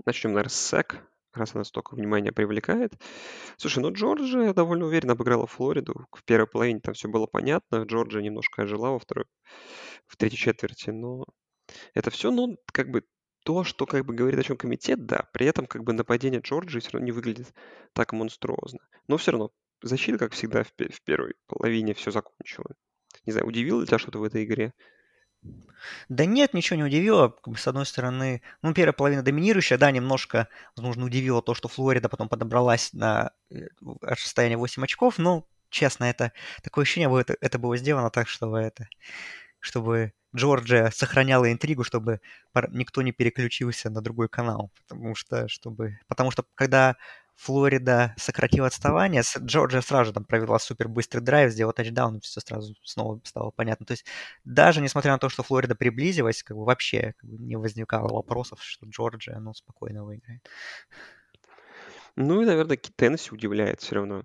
[0.04, 0.98] Начнем, наверное, с SEC,
[1.36, 2.94] раз она столько внимания привлекает.
[3.56, 6.06] Слушай, ну Джорджия довольно уверенно обыграла Флориду.
[6.10, 7.84] В первой половине там все было понятно.
[7.84, 9.26] Джорджия немножко ожила во второй,
[10.06, 11.24] в третьей четверти, но
[11.94, 13.04] это все, ну, как бы
[13.44, 16.80] то, что как бы говорит о чем комитет, да, при этом как бы нападение Джорджии
[16.80, 17.52] все равно не выглядит
[17.92, 18.80] так монструозно.
[19.08, 19.50] Но все равно
[19.82, 22.74] защита, как всегда, в, в первой половине все закончила.
[23.26, 24.72] Не знаю, удивило ли тебя что-то в этой игре?
[26.08, 27.36] Да нет, ничего не удивило.
[27.56, 32.28] С одной стороны, ну, первая половина доминирующая, да, немножко, возможно, удивило то, что Флорида потом
[32.28, 33.66] подобралась на э,
[34.00, 35.18] расстояние 8 очков.
[35.18, 38.88] Но, честно, это такое ощущение, было, это, это было сделано так, чтобы это,
[39.58, 42.20] чтобы Джорджия сохраняла интригу, чтобы
[42.70, 44.70] никто не переключился на другой канал.
[44.86, 46.96] Потому что, чтобы, потому что когда
[47.36, 52.74] Флорида сократила отставание, Джорджия сразу же там провела супер быстрый драйв, сделала тачдаун, все сразу
[52.82, 53.86] снова стало понятно.
[53.86, 54.04] То есть
[54.44, 58.62] даже несмотря на то, что Флорида приблизилась, как бы вообще как бы не возникало вопросов,
[58.62, 60.48] что Джорджия, ну, спокойно выиграет.
[62.14, 64.22] Ну и, наверное, Теннесси удивляет все равно.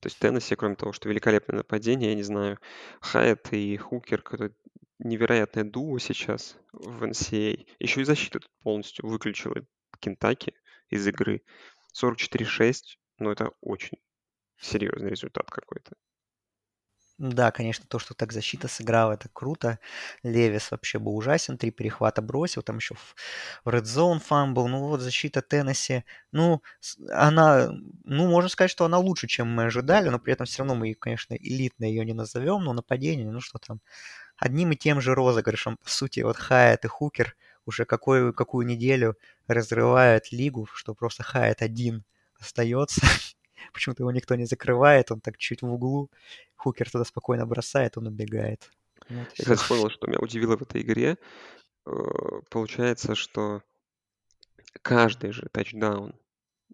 [0.00, 2.58] То есть Теннесси, кроме того, что великолепное нападение, я не знаю,
[3.00, 4.54] Хайет и Хукер, какое-то
[4.98, 7.66] невероятное дуо сейчас в NCAA.
[7.78, 9.56] Еще и защита тут полностью выключила
[10.00, 10.54] Кентукки
[10.90, 11.42] из игры.
[11.92, 13.98] 44-6, ну это очень
[14.58, 15.96] серьезный результат какой-то.
[17.20, 19.78] Да, конечно, то, что так защита сыграла, это круто.
[20.22, 23.14] Левис вообще был ужасен, три перехвата бросил, там еще в
[23.62, 24.68] в Red Zone fumble.
[24.68, 26.62] Ну вот защита Теннесси, ну,
[27.10, 27.70] она,
[28.04, 30.94] ну, можно сказать, что она лучше, чем мы ожидали, но при этом все равно мы,
[30.94, 33.80] конечно, элитной ее не назовем, но нападение, ну что там,
[34.38, 37.36] одним и тем же розыгрышем, по сути, вот Хайет и Хукер
[37.70, 42.04] уже какую, какую неделю разрывают лигу, что просто Хайет один
[42.38, 43.00] остается.
[43.72, 46.10] Почему-то его никто не закрывает, он так чуть в углу.
[46.56, 48.70] Хукер туда спокойно бросает, он убегает.
[49.08, 51.16] Вот и Я, кстати, вспомнил, что меня удивило в этой игре.
[51.86, 51.90] Э,
[52.50, 53.62] Получается, что
[54.82, 56.14] каждый же тачдаун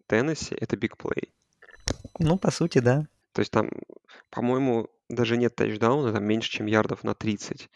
[0.07, 1.33] Теннесси— это бигплей.
[2.19, 3.07] Ну, по сути, да.
[3.33, 3.69] То есть там,
[4.31, 7.69] по-моему, даже нет тачдауна, там меньше, чем ярдов на 30.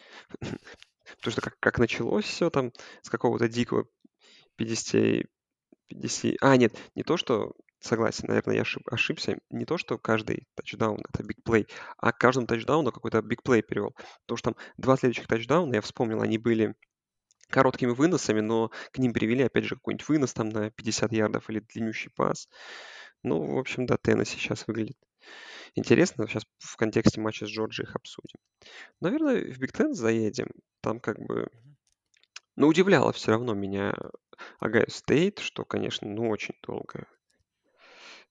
[1.16, 3.86] Потому что как, как началось все там с какого-то дикого
[4.56, 5.26] 50,
[5.88, 6.36] 50...
[6.40, 7.52] А, нет, не то, что...
[7.82, 9.38] Согласен, наверное, я ошиб- ошибся.
[9.48, 13.94] Не то, что каждый тачдаун— это бигплей, а к каждому тачдауну какой-то бигплей перевел.
[14.26, 16.74] Потому что там два следующих тачдауна, я вспомнил, они были
[17.48, 21.60] короткими выносами, но к ним привели, опять же, какой-нибудь вынос там на 50 ярдов или
[21.60, 22.48] длиннющий пас.
[23.22, 24.98] Ну, в общем, да, Теннесси сейчас выглядит
[25.74, 26.26] интересно.
[26.26, 28.38] Сейчас в контексте матча с Джорджией их обсудим.
[29.00, 30.48] Наверное, в Big Ten заедем.
[30.80, 31.48] Там как бы...
[32.56, 33.94] Ну, удивляло все равно меня
[34.58, 37.06] Ohio State, что, конечно, ну, очень долго.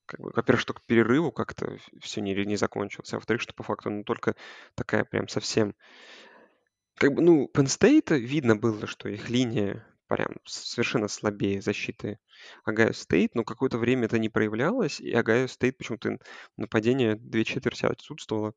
[0.06, 3.62] Как бы, во-первых, что к перерыву как-то все не, не закончилось, а во-вторых, что по
[3.62, 4.36] факту, ну, только
[4.74, 5.74] такая прям совсем...
[6.96, 12.18] Как бы, ну, Penn State видно было, что их линия прям совершенно слабее защиты
[12.64, 16.18] Ohio State, но какое-то время это не проявлялось, и Ohio State почему-то
[16.56, 18.54] нападение две четверти отсутствовало.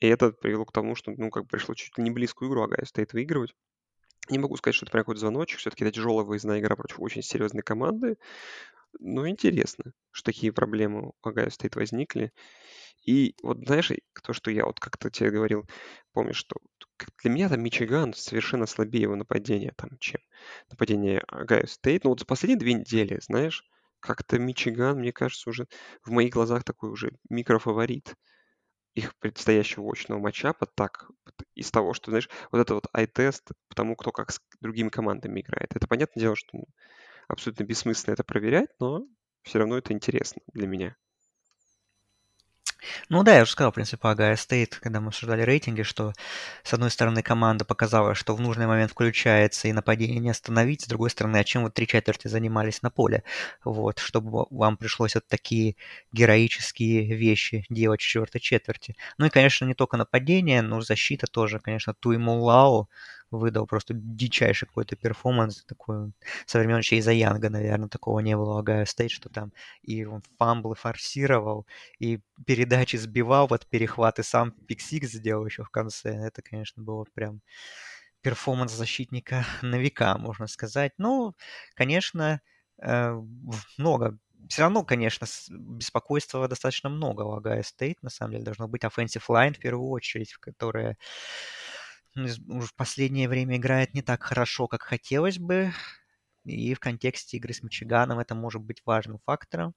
[0.00, 2.84] И это привело к тому, что, ну, как пришлось чуть ли не близкую игру Ohio
[2.84, 3.54] State выигрывать.
[4.28, 5.58] Не могу сказать, что это прям какой-то звоночек.
[5.58, 8.16] Все-таки это тяжелая выездная игра против очень серьезной команды.
[9.00, 12.32] Но интересно, что такие проблемы у Ohio State возникли.
[13.04, 13.90] И вот знаешь,
[14.22, 15.66] то, что я вот как-то тебе говорил,
[16.12, 16.56] помнишь, что
[17.22, 20.20] для меня там Мичиган совершенно слабее его нападения, там, чем
[20.70, 22.04] нападение Ohio State.
[22.04, 23.64] Но вот за последние две недели, знаешь,
[24.00, 25.66] как-то Мичиган, мне кажется, уже
[26.04, 28.14] в моих глазах такой уже микрофаворит
[28.94, 31.10] их предстоящего очного матчапа так,
[31.54, 34.88] из того, что, знаешь, вот это вот eye test по тому, кто как с другими
[34.88, 35.74] командами играет.
[35.76, 36.64] Это понятное дело, что ну,
[37.28, 39.06] абсолютно бессмысленно это проверять, но
[39.42, 40.96] все равно это интересно для меня.
[43.08, 46.12] Ну да, я уже сказал, в принципе, по Ohio State, когда мы обсуждали рейтинги, что
[46.62, 50.86] с одной стороны команда показала, что в нужный момент включается и нападение не остановить, с
[50.86, 53.22] другой стороны, а чем вот три четверти занимались на поле,
[53.64, 55.76] вот, чтобы вам пришлось вот такие
[56.12, 58.96] героические вещи делать в четвертой четверти.
[59.18, 62.88] Ну и, конечно, не только нападение, но защита тоже, конечно, Туймулао
[63.38, 66.12] выдал просто дичайший какой-то перформанс, такой,
[66.46, 70.22] со времен Чейза Янга, наверное, такого не было у Ohio State, что там и он
[70.38, 71.66] фамблы форсировал,
[71.98, 76.10] и передачи сбивал под перехват, и сам pick-six сделал еще в конце.
[76.14, 77.40] Это, конечно, было прям
[78.22, 80.92] перформанс защитника на века, можно сказать.
[80.98, 81.34] Ну,
[81.74, 82.40] конечно,
[82.82, 83.12] э,
[83.78, 84.18] много
[84.48, 89.22] все равно, конечно, беспокойства достаточно много у Ohio State, на самом деле, должно быть offensive
[89.28, 90.96] line в первую очередь, которая
[92.14, 95.72] в последнее время играет не так хорошо, как хотелось бы.
[96.44, 99.74] И в контексте игры с Мичиганом это может быть важным фактором.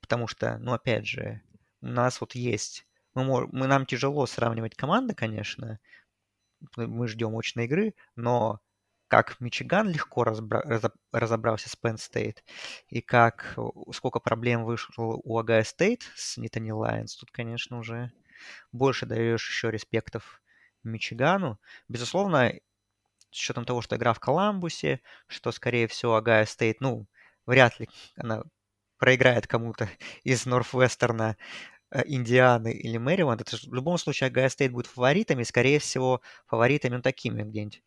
[0.00, 1.42] Потому что, ну, опять же,
[1.80, 2.86] у нас вот есть...
[3.14, 5.80] Мы, можем, мы, нам тяжело сравнивать команды, конечно.
[6.76, 8.60] Мы ждем очной игры, но
[9.08, 12.38] как Мичиган легко разбра- разобрался с Penn State,
[12.88, 13.56] и как
[13.92, 18.12] сколько проблем вышло у Ohio State с Nittany Lions, тут, конечно, уже
[18.70, 20.42] больше даешь еще респектов
[20.82, 21.58] Мичигану.
[21.88, 22.54] Безусловно,
[23.30, 27.06] с учетом того, что игра в Коламбусе, что, скорее всего, Ohio State, ну,
[27.46, 28.42] вряд ли она
[28.98, 29.88] проиграет кому-то
[30.24, 31.36] из Northwestern а,
[31.90, 36.96] э, Индианы или Мэриленд, это в любом случае Ohio State будет фаворитами, скорее всего, фаворитами
[36.96, 37.82] ну, такими где-нибудь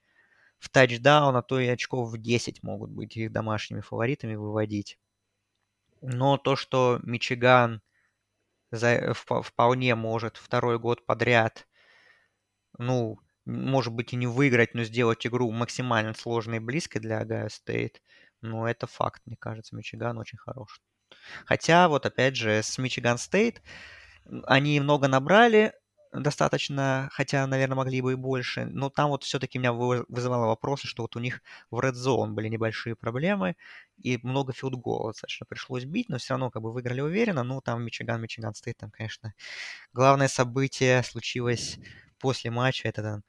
[0.60, 4.99] в тачдаун, а то и очков в 10 могут быть их домашними фаворитами выводить.
[6.01, 7.82] Но то, что Мичиган
[8.71, 11.67] за, вполне может второй год подряд
[12.77, 17.50] ну, может быть и не выиграть, но сделать игру максимально сложной и близкой для Ohio
[17.50, 18.02] State,
[18.41, 20.81] ну, это факт, мне кажется, Мичиган очень хорош.
[21.45, 23.62] Хотя, вот опять же, с Michigan State
[24.45, 25.73] они много набрали,
[26.13, 31.03] достаточно, хотя, наверное, могли бы и больше, но там вот все-таки меня вызывало вопросы, что
[31.03, 33.55] вот у них в Red Zone были небольшие проблемы,
[33.97, 37.84] и много филдголов достаточно пришлось бить, но все равно как бы выиграли уверенно, ну, там
[37.84, 39.34] Мичиган, Michigan State, там, конечно,
[39.93, 41.79] главное событие случилось
[42.21, 43.23] после матча это там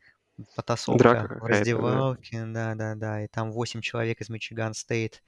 [0.55, 5.23] потасовка Драка в раздевалке, да-да-да, и там 8 человек из Michigan State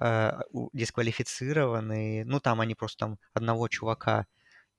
[0.00, 0.32] э,
[0.72, 2.24] дисквалифицированы.
[2.24, 4.26] Ну, там они просто там одного чувака,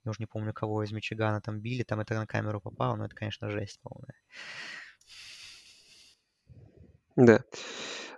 [0.03, 3.05] я уже не помню, кого из Мичигана там били, там это на камеру попало, но
[3.05, 4.15] это, конечно, жесть полная.
[7.15, 7.43] Да.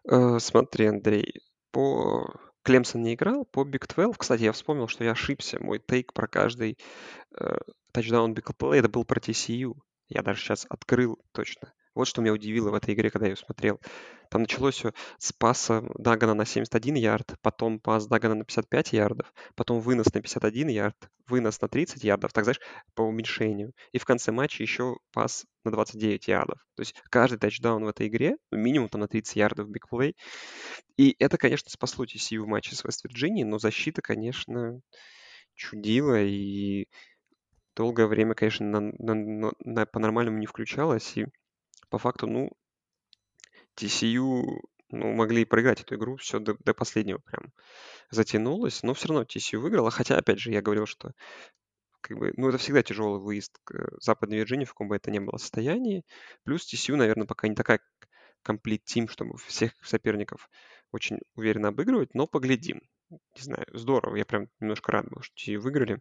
[0.09, 5.11] Э, смотри, Андрей, по Клемсон не играл, по Big 12, кстати, я вспомнил, что я
[5.11, 5.59] ошибся.
[5.59, 6.77] Мой тейк про каждый
[7.39, 7.57] э,
[7.91, 9.75] тачдаун Big Play, это был про TCU.
[10.09, 11.73] Я даже сейчас открыл точно.
[11.93, 13.79] Вот что меня удивило в этой игре, когда я ее смотрел.
[14.29, 19.33] Там началось все с паса Дагана на 71 ярд, потом пас Дагана на 55 ярдов,
[19.55, 20.95] потом вынос на 51 ярд,
[21.27, 22.61] вынос на 30 ярдов, так знаешь,
[22.95, 23.73] по уменьшению.
[23.91, 26.59] И в конце матча еще пас на 29 ярдов.
[26.75, 30.15] То есть каждый тачдаун в этой игре, ну, минимум там на 30 ярдов бигплей.
[30.95, 34.79] И это, конечно, спасло TCU в матче с Вест-Вирджинией, но защита, конечно,
[35.55, 36.87] чудила, и
[37.75, 41.25] долгое время, конечно, на, на, на, по-нормальному не включалась, и
[41.91, 42.49] по факту, ну,
[43.77, 47.51] TCU ну, могли проиграть эту игру, все до, до последнего прям
[48.09, 51.11] затянулось, но все равно TCU выиграла, хотя, опять же, я говорил, что
[51.99, 55.19] как бы, ну, это всегда тяжелый выезд к Западной Вирджинии, в каком бы это ни
[55.19, 56.03] было состоянии.
[56.43, 57.79] Плюс TCU, наверное, пока не такая
[58.41, 60.49] комплит тим, чтобы всех соперников
[60.91, 62.81] очень уверенно обыгрывать, но поглядим.
[63.09, 65.99] Не знаю, здорово, я прям немножко рад был, что TCU выиграли.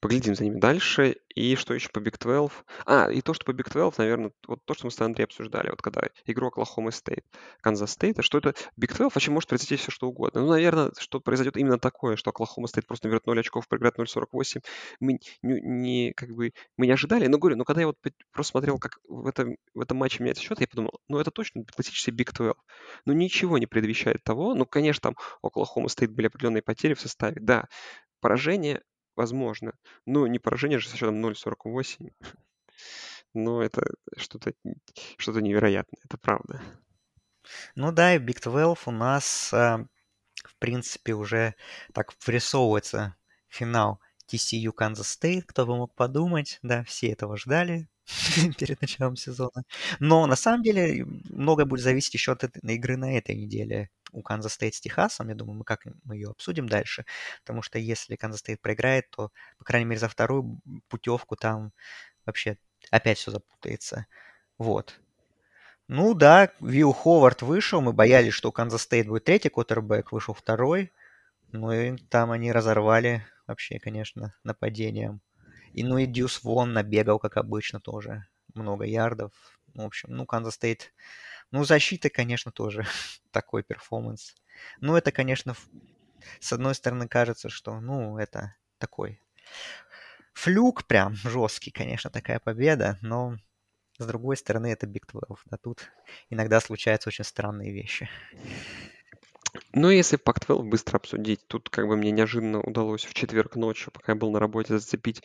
[0.00, 1.16] Поглядим за ними дальше.
[1.34, 2.58] И что еще по Big 12?
[2.86, 5.70] А, и то, что по Big 12, наверное, вот то, что мы с Андреем обсуждали,
[5.70, 7.24] вот когда игрок Oklahoma State,
[7.64, 10.40] Kansas State, а что это Big 12 вообще может произойти все что угодно.
[10.40, 14.64] Ну, наверное, что произойдет именно такое, что Oklahoma State просто наберет 0 очков, проиграет 0.48.
[14.98, 17.96] Мы не, не, как бы, мы не ожидали, но говорю, но когда я вот
[18.32, 21.64] просто смотрел, как в этом, в этом матче меняется счет, я подумал, ну, это точно
[21.64, 22.56] классический Big 12.
[23.06, 24.54] Ну, ничего не предвещает того.
[24.54, 27.40] Ну, конечно, там Oklahoma State были определенные потери в составе.
[27.40, 27.66] Да,
[28.20, 28.82] поражение
[29.16, 29.72] возможно.
[30.06, 32.12] Но не поражение же со счетом 0.48.
[33.34, 33.82] Но это
[34.16, 34.52] что-то
[35.16, 36.60] что невероятное, это правда.
[37.74, 39.86] Ну да, и Big 12 у нас, э,
[40.44, 41.54] в принципе, уже
[41.92, 43.16] так врисовывается
[43.48, 47.88] финал TCU Kansas State, кто бы мог подумать, да, все этого ждали
[48.58, 49.64] перед началом сезона.
[49.98, 54.22] Но на самом деле многое будет зависеть еще от этой, игры на этой неделе у
[54.22, 55.28] Канзас Стейт с Техасом.
[55.28, 57.04] Я думаю, мы как мы ее обсудим дальше.
[57.40, 61.72] Потому что если Kansas State проиграет, то, по крайней мере, за вторую путевку там
[62.26, 62.58] вообще
[62.90, 64.06] опять все запутается.
[64.58, 65.00] Вот.
[65.88, 70.34] Ну да, Вилл Ховард вышел, мы боялись, что у Kansas State будет третий квотербек, вышел
[70.34, 70.92] второй.
[71.52, 75.20] Ну и там они разорвали вообще, конечно, нападением.
[75.72, 78.26] И ну и Дьюс Вон набегал, как обычно, тоже.
[78.54, 79.32] Много ярдов.
[79.74, 80.92] В общем, ну, Kansas State
[81.50, 82.86] ну, защита, конечно, тоже
[83.30, 84.34] такой перформанс.
[84.80, 85.54] Ну, это, конечно,
[86.38, 89.20] с одной стороны кажется, что, ну, это такой
[90.32, 93.36] флюк прям жесткий, конечно, такая победа, но
[93.98, 95.90] с другой стороны это Big 12, а тут
[96.30, 98.08] иногда случаются очень странные вещи.
[99.72, 104.12] Ну, если Pac-12 быстро обсудить, тут как бы мне неожиданно удалось в четверг ночью, пока
[104.12, 105.22] я был на работе, зацепить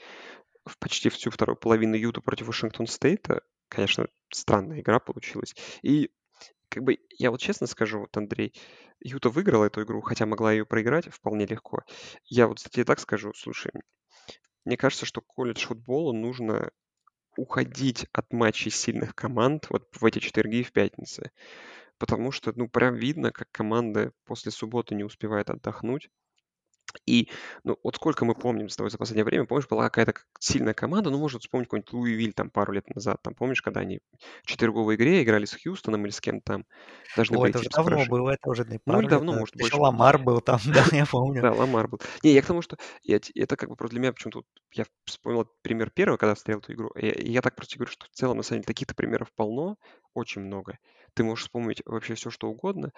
[0.66, 3.42] в почти всю вторую половину Юта против Вашингтон Стейта.
[3.70, 5.56] Конечно, странная игра получилась.
[5.82, 6.12] И
[6.70, 8.54] как бы я вот честно скажу, вот Андрей,
[9.00, 11.84] Юта выиграла эту игру, хотя могла ее проиграть вполне легко.
[12.26, 13.72] Я вот тебе так скажу, слушай,
[14.66, 16.72] мне кажется, что колледж футболу нужно
[17.38, 21.32] уходить от матчей сильных команд вот в эти четверги и в пятницы.
[21.98, 26.10] Потому что, ну, прям видно, как команда после субботы не успевает отдохнуть.
[27.06, 27.30] И,
[27.64, 31.10] ну, вот сколько мы помним с тобой за последнее время, помнишь, была какая-то сильная команда,
[31.10, 34.00] ну, может вспомнить какой-нибудь Луивиль там пару лет назад, там, помнишь, когда они
[34.44, 36.66] в четверговой игре играли с Хьюстоном или с кем там,
[37.16, 38.10] должны О, были это уже давно поражения.
[38.10, 39.78] было, это уже не Ну, или давно, может, больше.
[39.78, 41.42] Ламар был там, да, я помню.
[41.42, 42.00] Да, Ламар был.
[42.24, 44.44] Не, я к тому, что я, это как бы просто для меня почему-то,
[44.74, 48.10] я вспомнил пример первого, когда встретил эту игру, и я так просто говорю, что в
[48.10, 49.78] целом, на самом деле, таких-то примеров полно,
[50.14, 50.78] очень много.
[51.14, 52.92] Ты можешь вспомнить вообще все, что угодно.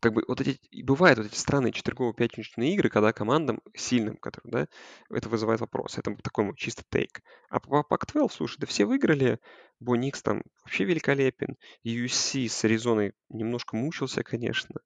[0.00, 4.68] Как бы вот эти, бывают вот эти странные четвергово-пятничные игры, когда командам сильным, которым, да,
[5.10, 5.98] это вызывает вопрос.
[5.98, 7.22] Это такой мой чисто тейк.
[7.48, 9.38] А по Pac-12, слушай, да все выиграли.
[9.80, 11.56] Боникс там вообще великолепен.
[11.84, 14.80] USC с Аризоной немножко мучился, конечно.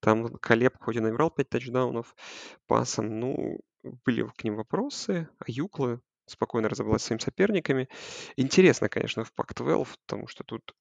[0.00, 2.14] Там Колеб хоть и набирал 5 тачдаунов
[2.66, 3.60] пасом, ну,
[4.04, 5.28] были к ним вопросы.
[5.38, 7.88] А Юкла спокойно разобралась с своими соперниками.
[8.36, 10.74] Интересно, конечно, в Pac-12, потому что тут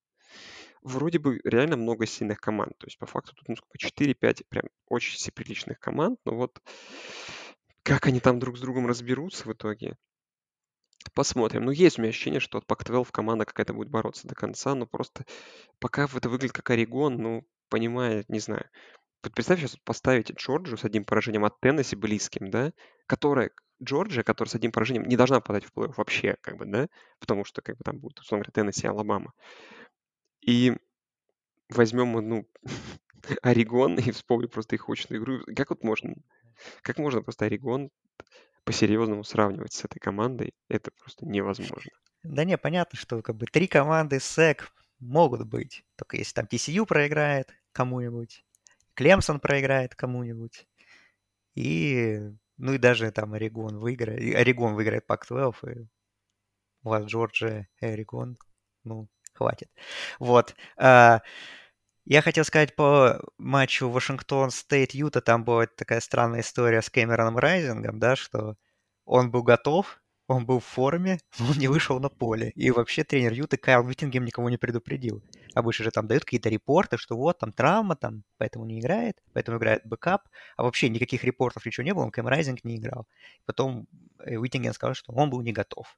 [0.86, 2.78] вроде бы реально много сильных команд.
[2.78, 6.20] То есть по факту тут ну, сколько, 4-5 прям очень все приличных команд.
[6.26, 6.62] Но вот
[7.84, 9.98] как они там друг с другом разберутся в итоге,
[11.14, 11.66] посмотрим.
[11.66, 14.86] Ну, есть у меня ощущение, что от Pac-12 команда какая-то будет бороться до конца, но
[14.86, 15.26] просто
[15.80, 18.70] пока это выглядит как Орегон, ну, понимая, не знаю.
[19.24, 22.72] Вот представь, сейчас поставить Джорджию с одним поражением от Теннесси близким, да,
[23.08, 23.52] которая,
[23.84, 26.88] Джорджия, которая с одним поражением не должна попадать в плей-офф вообще, как бы, да,
[27.20, 29.34] потому что, как бы, там будут, условно говоря, Теннесси и Алабама.
[30.46, 30.74] И
[31.70, 32.48] возьмем ну,
[33.42, 35.40] Орегон и вспомним просто их очную игру.
[35.56, 36.16] Как вот можно,
[36.82, 37.90] как можно просто Орегон
[38.64, 40.54] по-серьезному сравнивать с этой командой?
[40.70, 41.92] Это просто невозможно.
[42.24, 45.86] Да не, понятно, что как бы три команды СЭК могут быть.
[45.96, 48.46] Только если там TCU проиграет кому-нибудь,
[48.94, 50.68] Клемсон проиграет кому-нибудь,
[51.54, 52.20] и
[52.58, 55.88] ну и даже там Орегон выиграет, Орегон выиграет Пак-12, и
[56.84, 58.38] у вас Джорджия и Орегон,
[58.84, 59.70] ну, хватит.
[60.20, 60.56] Вот.
[60.78, 61.22] А,
[62.06, 67.38] я хотел сказать по матчу Washington State Юта, там была такая странная история с Кэмероном
[67.38, 68.56] Райзингом, да, что
[69.06, 72.52] он был готов, он был в форме, но он не вышел на поле.
[72.56, 75.24] И вообще тренер Юты Кайл Виттингем никого не предупредил.
[75.54, 79.58] Обычно же там дают какие-то репорты, что вот там травма, там, поэтому не играет, поэтому
[79.58, 80.28] играет бэкап.
[80.58, 83.08] А вообще никаких репортов, ничего не было, Кэм Райзинг не играл.
[83.46, 83.88] Потом
[84.20, 85.98] Уиттингем сказал, что он был не готов.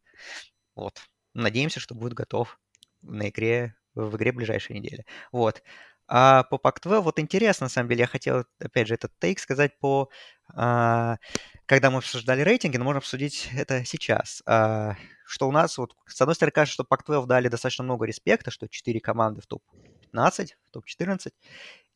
[0.75, 0.99] Вот.
[1.33, 2.59] Надеемся, что будет готов
[3.07, 5.05] на игре, в игре ближайшей недели.
[5.31, 5.63] Вот.
[6.07, 9.77] А по Pac-12, вот интересно, на самом деле, я хотел, опять же, этот тейк сказать
[9.79, 10.09] по...
[10.55, 11.17] А,
[11.65, 14.41] когда мы обсуждали рейтинги, но можно обсудить это сейчас.
[14.45, 14.95] А,
[15.25, 18.69] что у нас, вот, с одной стороны, кажется, что Pac-12 дали достаточно много респекта, что
[18.69, 21.33] 4 команды в топ-15, в топ-14.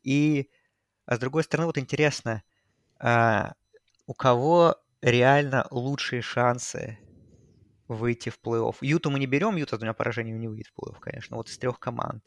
[0.03, 0.49] И,
[1.05, 2.43] а с другой стороны, вот интересно,
[2.99, 3.53] а,
[4.07, 6.99] у кого реально лучшие шансы
[7.95, 8.75] выйти в плей-офф.
[8.81, 11.57] Юту мы не берем, Юта с двумя поражениями не выйдет в плей-офф, конечно, вот из
[11.57, 12.23] трех команд.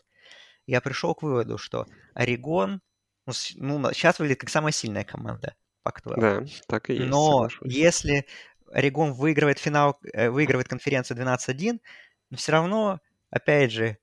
[0.67, 2.81] Я пришел к выводу, что Орегон,
[3.27, 6.21] ну, ну сейчас выглядит как самая сильная команда Пак-12.
[6.21, 7.73] Да, так и есть, Но соглашусь.
[7.73, 8.27] если
[8.73, 11.81] Орегон выигрывает финал, э, выигрывает конференцию 12-1,
[12.31, 13.01] но все равно,
[13.31, 13.99] опять же,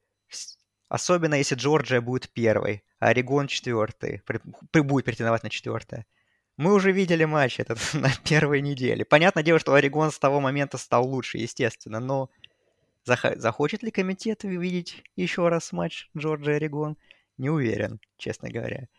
[0.87, 4.21] особенно если Джорджия будет первой, а Орегон четвертый,
[4.73, 6.05] будет претендовать на четвертое.
[6.61, 9.03] Мы уже видели матч этот на первой неделе.
[9.03, 12.29] Понятное дело, что Орегон с того момента стал лучше, естественно, но
[13.03, 16.97] зах- захочет ли комитет увидеть еще раз матч Джорджия-Орегон?
[17.39, 18.89] Не уверен, честно говоря.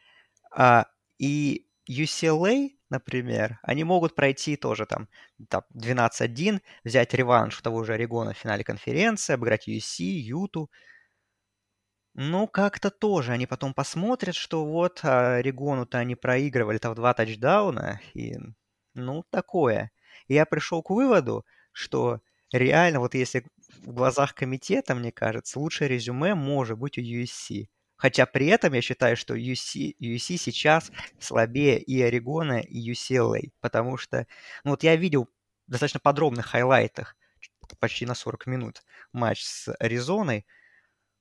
[0.51, 0.87] А,
[1.19, 5.07] и UCLA, например, они могут пройти тоже там,
[5.49, 10.69] там 12-1, взять реванш того же Орегона в финале конференции, обыграть USC, Юту.
[12.15, 13.33] Ну, как-то тоже.
[13.33, 18.01] Они потом посмотрят, что вот а, Орегону-то они проигрывали там два тачдауна.
[18.15, 18.35] И,
[18.95, 19.91] ну, такое.
[20.29, 22.21] И я пришел к выводу, что
[22.53, 23.47] реально, вот если
[23.83, 27.69] в глазах комитета, мне кажется, лучшее резюме может быть у USC.
[27.97, 33.53] Хотя при этом я считаю, что UC, UC сейчас слабее и Орегона, и UCLA.
[33.61, 34.27] Потому что,
[34.65, 35.29] ну вот я видел
[35.67, 37.17] в достаточно подробных хайлайтах,
[37.79, 38.83] почти на 40 минут,
[39.13, 40.45] матч с Аризоной.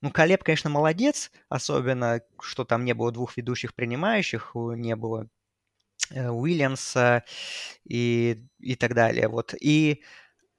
[0.02, 5.28] Ну, Колеб, конечно, молодец, особенно, что там не было двух ведущих принимающих, не было
[6.12, 7.24] э, Уильямса
[7.86, 9.28] и, и так далее.
[9.28, 9.54] Вот.
[9.62, 10.04] И,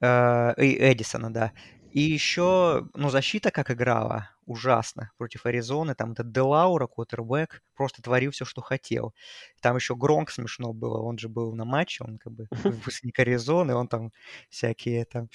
[0.00, 1.52] э, и Эдисона, да.
[1.92, 5.94] И еще, ну, защита как играла, ужасно против Аризоны.
[5.94, 9.14] Там этот Делаура, квотербек, просто творил все, что хотел.
[9.60, 13.74] Там еще Гронк смешно было, он же был на матче, он как бы выпускник Аризоны,
[13.74, 14.12] он там
[14.48, 15.28] всякие там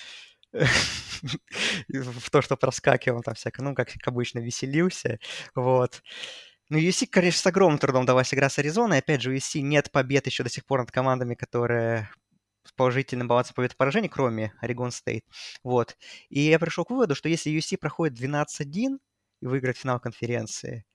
[1.89, 5.19] в то, что проскакивал, там всяко, ну, как обычно, веселился,
[5.55, 6.01] вот.
[6.69, 8.99] Ну, USC, конечно, с огромным трудом давалась игра с Аризоной.
[8.99, 12.09] Опять же, USC нет побед еще до сих пор над командами, которые
[12.65, 15.23] с положительным балансом побед поражений, кроме Орегон Стейт.
[15.63, 15.97] Вот.
[16.29, 18.99] И я пришел к выводу, что если USC проходит 12-1
[19.41, 20.85] и выиграет финал конференции,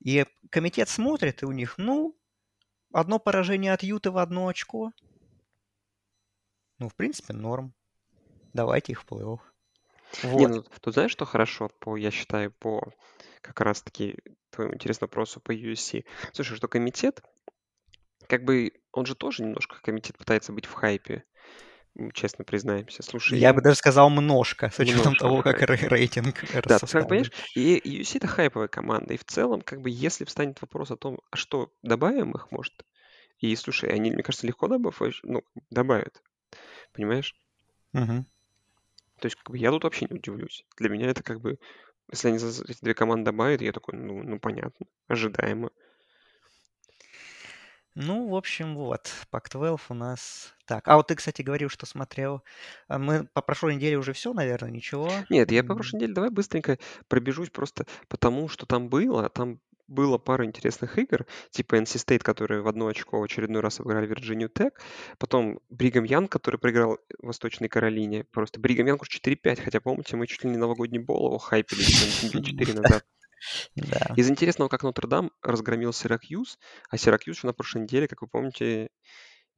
[0.00, 2.16] и комитет смотрит, и у них, ну,
[2.92, 4.92] одно поражение от Юты в одно очко.
[6.78, 7.74] Ну, в принципе, норм.
[8.52, 9.40] Давайте их в плей-офф.
[10.22, 10.38] Вот.
[10.38, 12.92] Не, ну, тут знаешь, что хорошо, по, я считаю, по
[13.40, 14.16] как раз-таки
[14.50, 16.04] твоему интересному вопросу по USC.
[16.32, 17.22] Слушай, что комитет
[18.28, 21.24] как бы он же тоже немножко комитет пытается быть в хайпе,
[22.12, 23.02] честно признаемся.
[23.02, 23.56] Слушай, я им...
[23.56, 28.18] бы даже сказал множко, с учетом того, как рейтинг Да, ты как понимаешь, и UC
[28.18, 31.72] это хайповая команда, и в целом, как бы, если встанет вопрос о том, а что
[31.82, 32.84] добавим их, может,
[33.38, 36.22] и слушай, они, мне кажется, легко добавят, ну, добавят,
[36.92, 37.34] понимаешь?
[37.94, 38.26] Угу.
[39.20, 40.64] То есть, как бы, я тут вообще не удивлюсь.
[40.76, 41.58] Для меня это как бы,
[42.10, 45.70] если они эти две команды добавят, я такой, ну, ну понятно, ожидаемо.
[48.00, 50.86] Ну, в общем, вот, Pac-12 у нас так.
[50.86, 52.44] А вот ты, кстати, говорил, что смотрел.
[52.86, 55.10] А мы по прошлой неделе уже все, наверное, ничего?
[55.30, 59.28] Нет, я по прошлой неделе давай быстренько пробежусь просто потому, что там было.
[59.30, 59.58] Там
[59.88, 64.06] было пара интересных игр, типа NC State, которые в одно очко в очередной раз обыграли
[64.06, 64.80] Вирджинию Тек,
[65.18, 70.44] потом Бригам Ян, который проиграл Восточной Каролине, просто Бригам Ян 4-5, хотя, помните, мы чуть
[70.44, 73.04] ли не новогодний бол его хайпили 4 назад.
[73.76, 74.14] Да.
[74.16, 76.58] Из интересного, как Нотр-Дам разгромил Сиракьюз,
[76.90, 78.88] а Сиракьюз на прошлой неделе, как вы помните,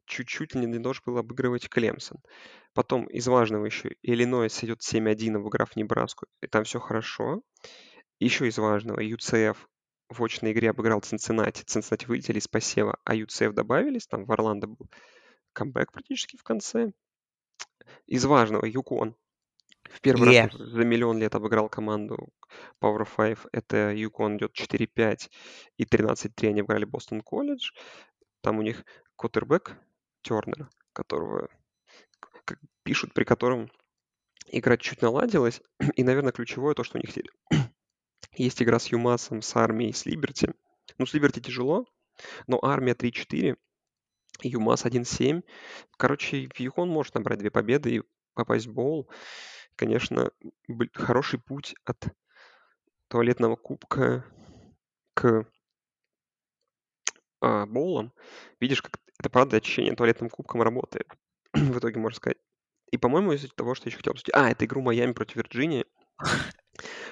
[0.07, 2.19] чуть-чуть не должен был обыгрывать Клемсон.
[2.75, 7.43] Потом из важного еще Иллинойс идет 7-1, обыграв Небраску, и там все хорошо.
[8.19, 9.57] Еще из важного UCF
[10.11, 11.63] в очной игре обыграл Цинциннати.
[11.63, 14.07] Цинциннати вылетели из посева, а UCF добавились.
[14.07, 14.91] Там в Орландо был
[15.53, 16.93] камбэк практически в конце.
[18.07, 19.17] Из важного Юкон
[19.89, 20.49] в первый Yeah.
[20.49, 22.29] раз за миллион лет обыграл команду
[22.81, 23.39] Power 5.
[23.53, 25.31] Это Юкон идет 4-5
[25.77, 27.71] и 13-3 они обыграли Бостон Колледж.
[28.41, 28.85] Там у них
[29.17, 29.77] Коттербек
[30.23, 31.49] Тернер, которого
[32.45, 33.71] как пишут, при котором
[34.47, 35.61] игра чуть наладилась.
[35.97, 37.13] И, наверное, ключевое то, что у них
[38.33, 40.53] есть игра с Юмасом, с армией, с Либерти.
[40.99, 41.87] Ну, с Либерти тяжело,
[42.47, 43.57] но армия 3-4,
[44.43, 45.43] Юмас 1-7.
[45.97, 48.03] Короче, Юкон может набрать две победы и
[48.35, 49.11] попасть в боул
[49.81, 50.31] конечно,
[50.93, 52.09] хороший путь от
[53.09, 54.27] туалетного кубка
[55.15, 55.47] к
[57.41, 58.13] а, боулам.
[58.61, 61.09] Видишь, как это правда очищение туалетным кубком работает.
[61.55, 62.37] в итоге, можно сказать.
[62.93, 64.35] И, по-моему, из-за того, что я еще хотел обсудить...
[64.35, 65.87] А, это игру Майами против Вирджинии,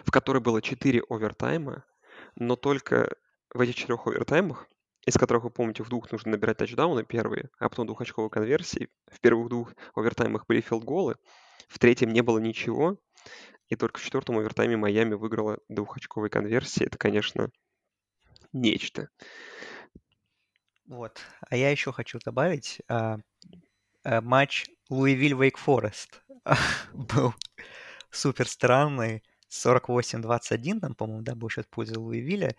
[0.04, 1.84] в которой было 4 овертайма,
[2.36, 3.16] но только
[3.52, 4.68] в этих четырех овертаймах,
[5.06, 8.88] из которых, вы помните, в двух нужно набирать тачдауны первые, а потом двухочковые конверсии.
[9.10, 11.16] В первых двух овертаймах были филдголы,
[11.68, 12.98] в третьем не было ничего,
[13.68, 16.84] и только в четвертом овертайме Майами выиграла двухочковой конверсии.
[16.84, 17.50] Это, конечно,
[18.52, 19.08] нечто.
[20.86, 21.20] Вот.
[21.48, 23.18] А я еще хочу добавить а,
[24.04, 26.22] а, матч Луивиль-Вейк Форест
[26.92, 27.34] был
[28.10, 29.22] супер странный.
[29.50, 32.54] 48-21, там, по-моему, да, был счет в пользу Луивиля.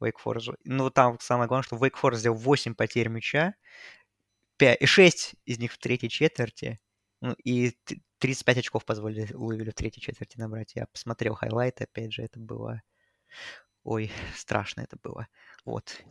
[0.00, 0.48] Вейк Форест.
[0.64, 3.54] Ну, там самое главное, что Вейк Форест сделал 8 потерь мяча,
[4.56, 6.80] 5, и 6 из них в третьей четверти.
[7.20, 7.76] Ну, и
[8.18, 10.74] 35 очков позволили Луивилю в третьей четверти набрать.
[10.74, 12.82] Я посмотрел хайлайты, опять же, это было...
[13.82, 15.28] Ой, страшно это было.
[15.64, 16.02] Вот.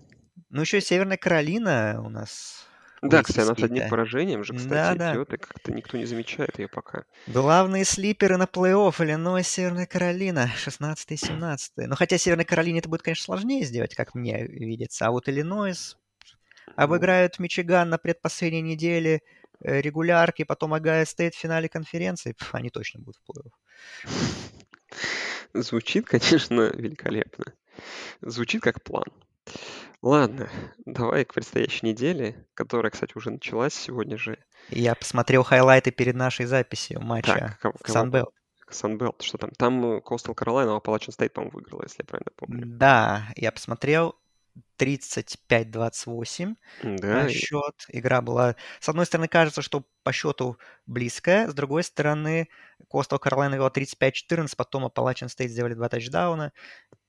[0.49, 2.68] Ну, еще Северная Каролина у нас
[3.02, 5.14] да, кстати, она с одним поражением же, кстати, да, да.
[5.14, 7.06] идет, и как-то никто не замечает ее пока.
[7.28, 12.89] Главные слиперы на плей-офф Иллинойс, Северная Каролина, 16 и 17 Ну, хотя Северной Каролине это
[12.89, 15.08] будет, конечно, сложнее сделать, как мне видится.
[15.08, 15.97] А вот Иллинойс
[16.76, 19.22] обыграют Мичиган на предпоследней неделе
[19.62, 23.52] э, регулярки, потом Агая Стейт в финале конференции, Пф, они точно будут в плей-офф.
[25.54, 27.45] Звучит, конечно, великолепно.
[28.22, 29.06] Звучит как план.
[30.02, 30.50] Ладно,
[30.86, 34.38] давай к предстоящей неделе, которая, кстати, уже началась сегодня же.
[34.70, 38.34] Я посмотрел хайлайты перед нашей записью матча так, в Sun Belt.
[38.70, 39.52] Sun Belt, что там?
[39.52, 42.64] Там Coastal Carolina, а Appalachian State, по-моему, выиграла, если я правильно помню.
[42.66, 44.16] Да, я посмотрел
[44.80, 47.30] 35-28 да.
[47.30, 47.86] счет.
[47.89, 48.56] Игра была...
[48.80, 52.47] С одной стороны, кажется, что по счету близкая, с другой стороны,
[52.89, 56.54] Coastal Carolina вела 35-14, потом Appalachian State сделали два тачдауна,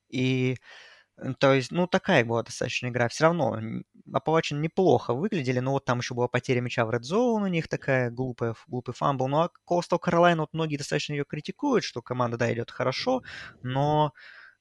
[0.09, 0.57] и
[1.39, 3.09] то есть, ну, такая была достаточно игра.
[3.09, 3.59] Все равно
[4.11, 7.69] Appalachian неплохо выглядели, но вот там еще была потеря мяча в Red Zone у них
[7.69, 9.29] такая глупая, глупый фамбл.
[9.29, 13.23] Ну, а Coastal Carolina, вот многие достаточно ее критикуют, что команда, да, идет хорошо,
[13.63, 14.13] но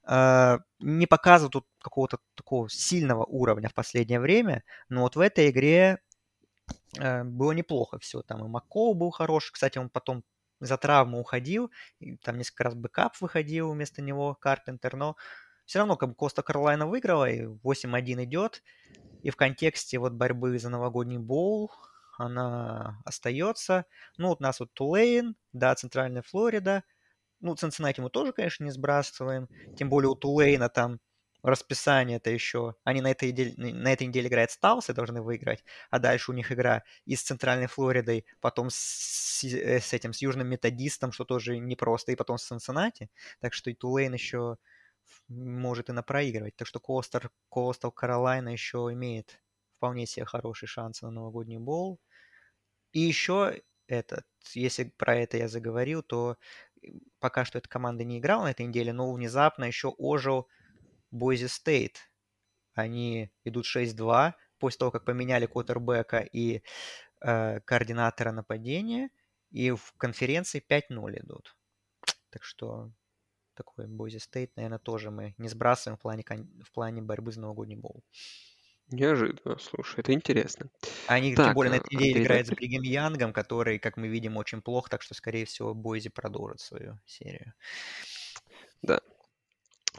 [0.07, 4.64] э, не показывают тут какого-то такого сильного уровня в последнее время.
[4.89, 5.99] Но вот в этой игре
[6.99, 8.22] э, было неплохо все.
[8.22, 9.53] Там и Макколл был хороший.
[9.53, 10.24] Кстати, он потом
[10.60, 11.72] за травму уходил.
[11.99, 14.95] И там несколько раз backup выходил вместо него, Карпентер.
[14.95, 15.16] Но
[15.70, 18.63] все равно как бы Костал Каролайна выиграла, и 8-1 идет.
[19.22, 21.72] И в контексте вот борьбы за новогодний боул
[22.17, 23.86] она остается.
[24.17, 26.84] Ну, вот у нас вот Тулейн, да, Центральная Флорида.
[27.39, 29.47] Ну, Цинциннати мы тоже, конечно, не сбрасываем.
[29.78, 30.99] Тем более у Тулейна там
[31.43, 32.74] расписание это еще.
[32.84, 35.63] Они на этой, неделе, на этой неделе играют Сталсы, должны выиграть.
[35.91, 40.22] А дальше у них игра и с Центральной Флоридой, потом с, э, с этим, с
[40.24, 43.11] Южным Методистом, что тоже непросто, и потом с Цинциннати.
[43.39, 44.57] Так что и Тулейн еще
[45.28, 46.55] может и напроигрывать.
[46.55, 49.41] Так что Костер, Костел Каролайна еще имеет
[49.78, 51.99] вполне себе хороший шанс на новогодний бол.
[52.91, 56.38] И еще этот, если про это я заговорил, то
[57.20, 60.47] пока что эта команда не играла на этой неделе, но внезапно еще ожил
[61.12, 62.12] Бойзи Стейт.
[62.74, 66.62] Они идут 6-2 после того, как поменяли квотербека и
[67.22, 69.10] э, координатора нападения,
[69.51, 71.55] и в конференции 5-0 идут.
[72.30, 72.91] Так что
[73.60, 76.24] такой Бойзи Стейт, наверное, тоже мы не сбрасываем в плане,
[76.64, 78.03] в плане борьбы за новогодний боул.
[78.91, 80.70] Неожиданно, слушай, это интересно.
[81.07, 84.38] Они, так, тем более, на этой неделе играют с Бригем Янгом, который, как мы видим,
[84.38, 87.53] очень плохо, так что, скорее всего, Бойзи продолжит свою серию.
[88.82, 89.01] Да.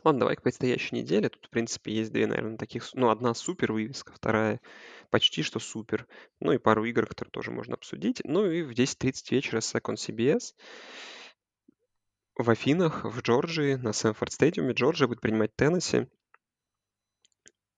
[0.03, 1.29] Ладно, давай к предстоящей неделе.
[1.29, 2.89] Тут, в принципе, есть две, наверное, таких...
[2.95, 4.61] Ну, одна супер вывеска, вторая
[5.11, 6.07] почти что супер.
[6.41, 8.23] Ну и пару игр, которые тоже можно обсудить.
[8.25, 10.55] Ну и в 10.30 вечера Second CBS
[12.43, 14.73] в Афинах, в Джорджии, на Сэмфорд Стадиуме.
[14.73, 16.07] Джорджия будет принимать Теннесси.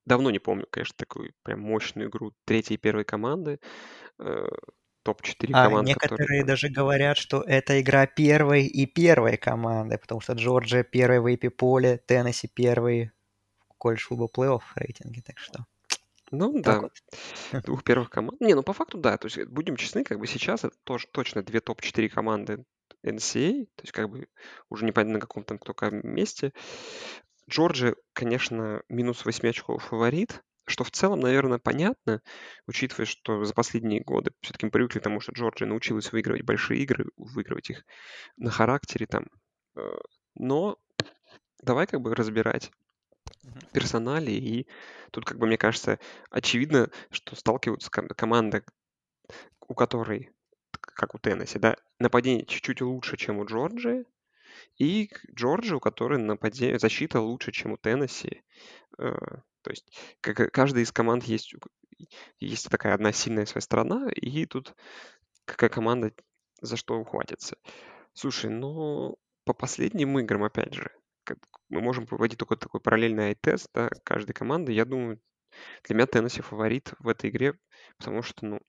[0.05, 3.61] Давно не помню, конечно, такую прям мощную игру третьей и первой команды.
[4.19, 4.47] Э,
[5.03, 6.45] топ-4 а команд, некоторые которые...
[6.45, 11.51] даже говорят, что это игра первой и первой команды, потому что Джорджия первый в AP
[11.51, 13.11] поле, Теннесси первый
[13.69, 15.67] в колледж футбол плей-офф рейтинге, так что...
[16.31, 17.63] Ну так да, вот.
[17.65, 18.41] двух первых команд.
[18.41, 21.43] Не, ну по факту да, то есть будем честны, как бы сейчас это тоже точно
[21.43, 22.65] две топ-4 команды
[23.05, 24.29] NCAA, то есть как бы
[24.69, 26.53] уже непонятно на каком там только месте.
[27.51, 32.23] Джорджия, конечно, минус 8 очков фаворит, что в целом, наверное, понятно,
[32.67, 36.81] учитывая, что за последние годы все-таки мы привыкли к тому, что Джорджия научилась выигрывать большие
[36.83, 37.85] игры, выигрывать их
[38.37, 39.27] на характере там.
[39.77, 39.81] Э,
[40.35, 40.79] но
[41.63, 42.71] давай как бы разбирать
[43.73, 44.69] персонали, и
[45.11, 45.99] тут, как бы, мне кажется,
[46.31, 48.63] очевидно, что сталкиваются команда,
[49.67, 50.31] у которой
[50.95, 54.05] как у Теннесси, да, нападение чуть-чуть лучше, чем у Джорджии,
[54.79, 58.43] и Джорджия, у которой нападение, защита лучше, чем у Теннесси.
[58.99, 59.15] Э,
[59.63, 61.55] то есть как, каждая из команд есть,
[62.39, 64.75] есть такая одна сильная своя сторона, и тут
[65.45, 66.13] какая команда
[66.61, 67.57] за что ухватится.
[68.13, 70.91] Слушай, ну, по последним играм, опять же,
[71.69, 74.73] мы можем проводить только такой параллельный ай-тест, да, каждой команды.
[74.73, 75.21] Я думаю,
[75.85, 77.55] для меня Теннесси фаворит в этой игре,
[77.99, 78.61] потому что, ну,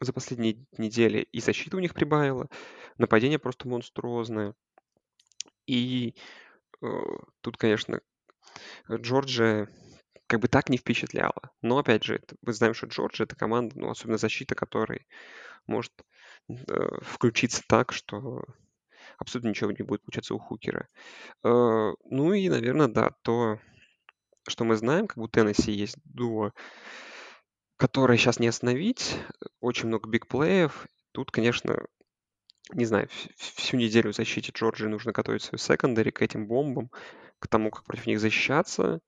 [0.00, 2.48] за последние недели и защита у них прибавила,
[2.98, 4.54] нападение просто монструозное.
[5.66, 6.14] И
[6.82, 6.86] э,
[7.40, 8.00] тут, конечно,
[8.90, 9.68] Джорджия,
[10.26, 11.50] как бы так не впечатляло.
[11.62, 15.06] Но, опять же, мы знаем, что Джорджия— это команда, ну, особенно защита, которой
[15.66, 15.92] может
[16.48, 16.54] э,
[17.02, 18.44] включиться так, что
[19.18, 20.88] абсолютно ничего не будет получаться у Хукера.
[21.42, 23.58] Э, ну и, наверное, да, то,
[24.48, 26.52] что мы знаем, как у Теннесси есть дуо,
[27.76, 29.16] которое сейчас не остановить,
[29.60, 30.86] очень много бигплеев.
[31.12, 31.86] Тут, конечно,
[32.72, 36.90] не знаю, всю неделю в защите Джорджии нужно готовить свою секондари к этим бомбам,
[37.38, 39.00] к тому, как против них защищаться.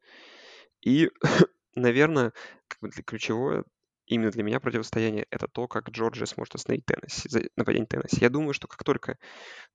[0.83, 1.11] И,
[1.75, 2.33] наверное,
[2.69, 3.64] как бы ключевое
[4.07, 8.19] именно для меня противостояние это то, как Джорджия сможет остановить Теннесси, нападение Теннесси.
[8.21, 9.19] Я думаю, что как только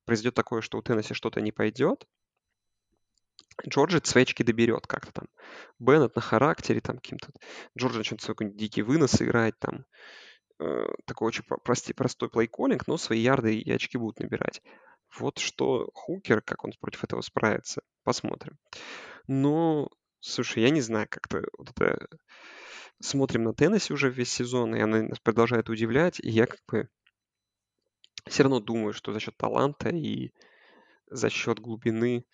[0.06, 2.08] произойдет такое, что у Теннесси что-то не пойдет,
[3.68, 5.28] Джорджи свечки доберет как-то там.
[5.80, 7.32] Беннет на характере там каким-то.
[7.78, 9.86] Джорджи начнет свой какой-нибудь дикий вынос играть там.
[10.60, 14.62] Э, такой очень прости, простой плейколлинг, но свои ярды и очки будут набирать.
[15.18, 18.58] Вот что Хукер, как он против этого справится, посмотрим.
[19.28, 19.90] Но,
[20.20, 22.08] слушай, я не знаю, как-то вот это...
[23.04, 26.88] Смотрим на Теннесси уже весь сезон, и она нас продолжает удивлять, и я как бы
[28.28, 30.32] все равно думаю, что за счет таланта и
[31.08, 32.26] за счет глубины,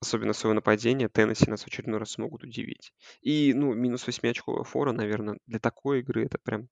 [0.00, 2.92] особенно своего нападения, Теннесси нас в очередной раз смогут удивить.
[3.22, 6.68] И, ну, минус 8-очковая фора, наверное, для такой игры это прям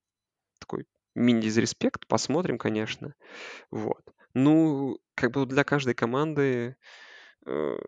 [0.58, 2.06] такой мини-дизреспект.
[2.06, 3.14] Посмотрим, конечно.
[3.70, 4.02] Вот.
[4.34, 6.76] Ну, как бы для каждой команды
[7.46, 7.78] э,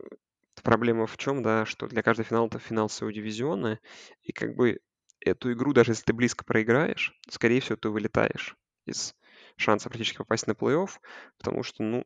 [0.62, 3.80] проблема в чем, да, что для каждого финала это финал своего дивизиона,
[4.22, 4.80] и как бы
[5.20, 9.14] эту игру, даже если ты близко проиграешь, скорее всего, ты вылетаешь из
[9.56, 10.90] шанса практически попасть на плей-офф,
[11.38, 12.04] потому что, ну,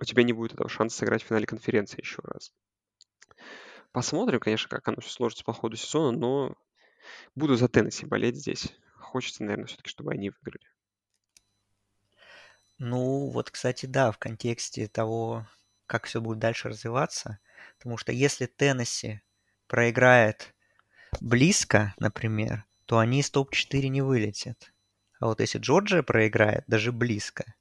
[0.00, 2.52] у тебя не будет этого шанса сыграть в финале конференции еще раз.
[3.92, 6.54] Посмотрим, конечно, как оно все сложится по ходу сезона, но
[7.34, 8.72] буду за Теннесси болеть здесь.
[8.96, 10.66] Хочется, наверное, все-таки, чтобы они выиграли.
[12.78, 15.46] Ну, вот, кстати, да, в контексте того,
[15.86, 17.40] как все будет дальше развиваться.
[17.78, 19.20] Потому что если Теннесси
[19.66, 20.54] проиграет
[21.20, 24.72] близко, например, то они из топ-4 не вылетят.
[25.18, 27.54] А вот если Джорджия проиграет даже близко,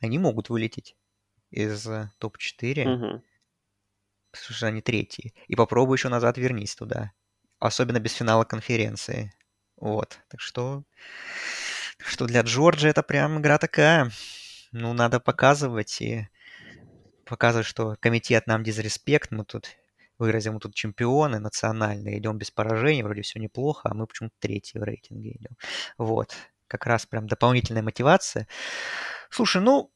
[0.00, 0.96] они могут вылететь
[1.52, 3.22] из э, топ-4, Угу.
[4.32, 5.34] потому что они третьи.
[5.46, 7.12] И попробуй еще назад вернись туда.
[7.58, 9.32] Особенно без финала конференции.
[9.76, 10.18] Вот.
[10.28, 10.84] Так что,
[11.98, 14.10] что для Джорджа это прям игра такая.
[14.72, 16.28] Ну, надо показывать и
[17.26, 19.68] показывать, что комитет нам дизреспект, мы тут
[20.18, 24.78] выразим, мы тут чемпионы национальные, идем без поражений, вроде все неплохо, а мы почему-то третий
[24.78, 25.56] в рейтинге идем.
[25.98, 26.34] Вот.
[26.68, 28.46] Как раз прям дополнительная мотивация.
[29.30, 29.90] Слушай, ну,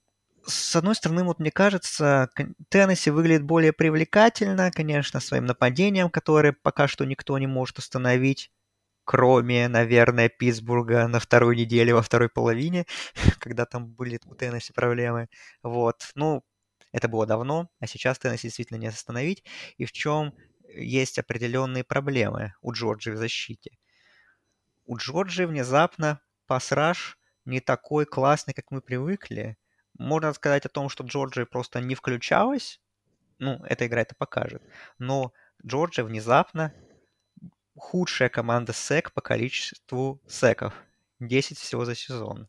[0.47, 2.31] с одной стороны, вот мне кажется,
[2.69, 8.51] Теннесси выглядит более привлекательно, конечно, своим нападением, которое пока что никто не может остановить
[9.07, 12.87] кроме, наверное, Питтсбурга на второй неделе, во второй половине,
[13.39, 15.29] когда там были у Теннесси проблемы.
[15.63, 16.11] Вот.
[16.17, 16.43] Ну,
[16.93, 19.45] это было давно, а сейчас Теннесси действительно не остановить.
[19.79, 20.35] И в чем
[20.75, 23.79] есть определенные проблемы у Джорджии в защите.
[24.87, 29.57] У Джорджии внезапно пасраж не такой классный, как мы привыкли.
[29.99, 32.81] Можно сказать о том, что Джорджия просто не включалась.
[33.39, 34.63] Ну, эта игра это покажет.
[34.99, 35.33] Но
[35.65, 36.73] Джорджия внезапно
[37.77, 40.75] худшая команда СЭК по количеству секов.
[41.21, 42.49] 10 всего за сезон.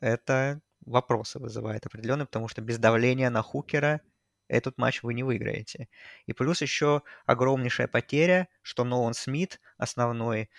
[0.00, 4.00] Это вопросы вызывает определенные, потому что без давления на Хукера
[4.48, 5.88] этот матч вы не выиграете.
[6.26, 10.50] И плюс еще огромнейшая потеря, что Нолан Смит, основной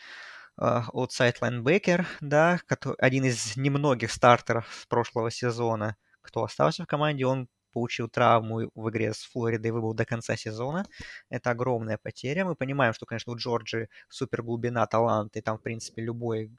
[0.58, 2.60] outside э, лайнбекер, да,
[2.98, 9.14] один из немногих стартеров прошлого сезона, кто остался в команде, он получил травму в игре
[9.14, 10.86] с Флоридой и выбыл до конца сезона.
[11.30, 12.46] Это огромная потеря.
[12.46, 16.52] Мы понимаем, что, конечно, у Джорджи супер глубина таланта, и там, в принципе, любой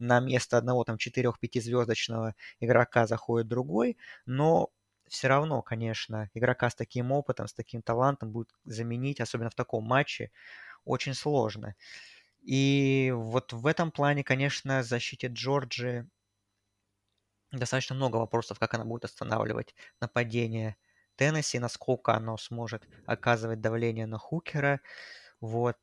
[0.00, 3.96] на место одного там 4-5 звездочного игрока заходит другой,
[4.26, 4.70] но
[5.08, 9.84] все равно, конечно, игрока с таким опытом, с таким талантом будет заменить, особенно в таком
[9.84, 10.32] матче,
[10.84, 11.76] очень сложно.
[12.42, 16.08] И вот в этом плане, конечно, защите Джорджи
[17.58, 20.76] достаточно много вопросов, как она будет останавливать нападение
[21.16, 24.80] Теннесси, насколько оно сможет оказывать давление на Хукера.
[25.40, 25.76] Вот.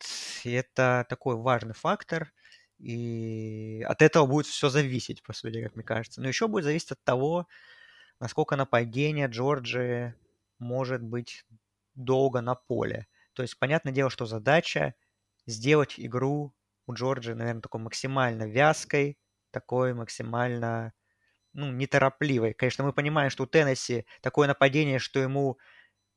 [0.44, 2.32] И это такой важный фактор.
[2.80, 6.22] И от этого будет все зависеть, по сути, как мне кажется.
[6.22, 7.48] Но еще будет зависеть от того,
[8.20, 10.16] насколько нападение Джорджии
[10.60, 11.46] может быть
[11.96, 13.08] долго на поле.
[13.34, 14.96] То есть, понятное дело, что задача
[15.46, 16.54] сделать игру
[16.88, 19.18] у Джорджии, наверное, такой максимально вязкой,
[19.52, 20.94] такой максимально
[21.54, 22.54] ну, неторопливой.
[22.54, 25.58] Конечно, мы понимаем, что у Теннесси такое нападение, что ему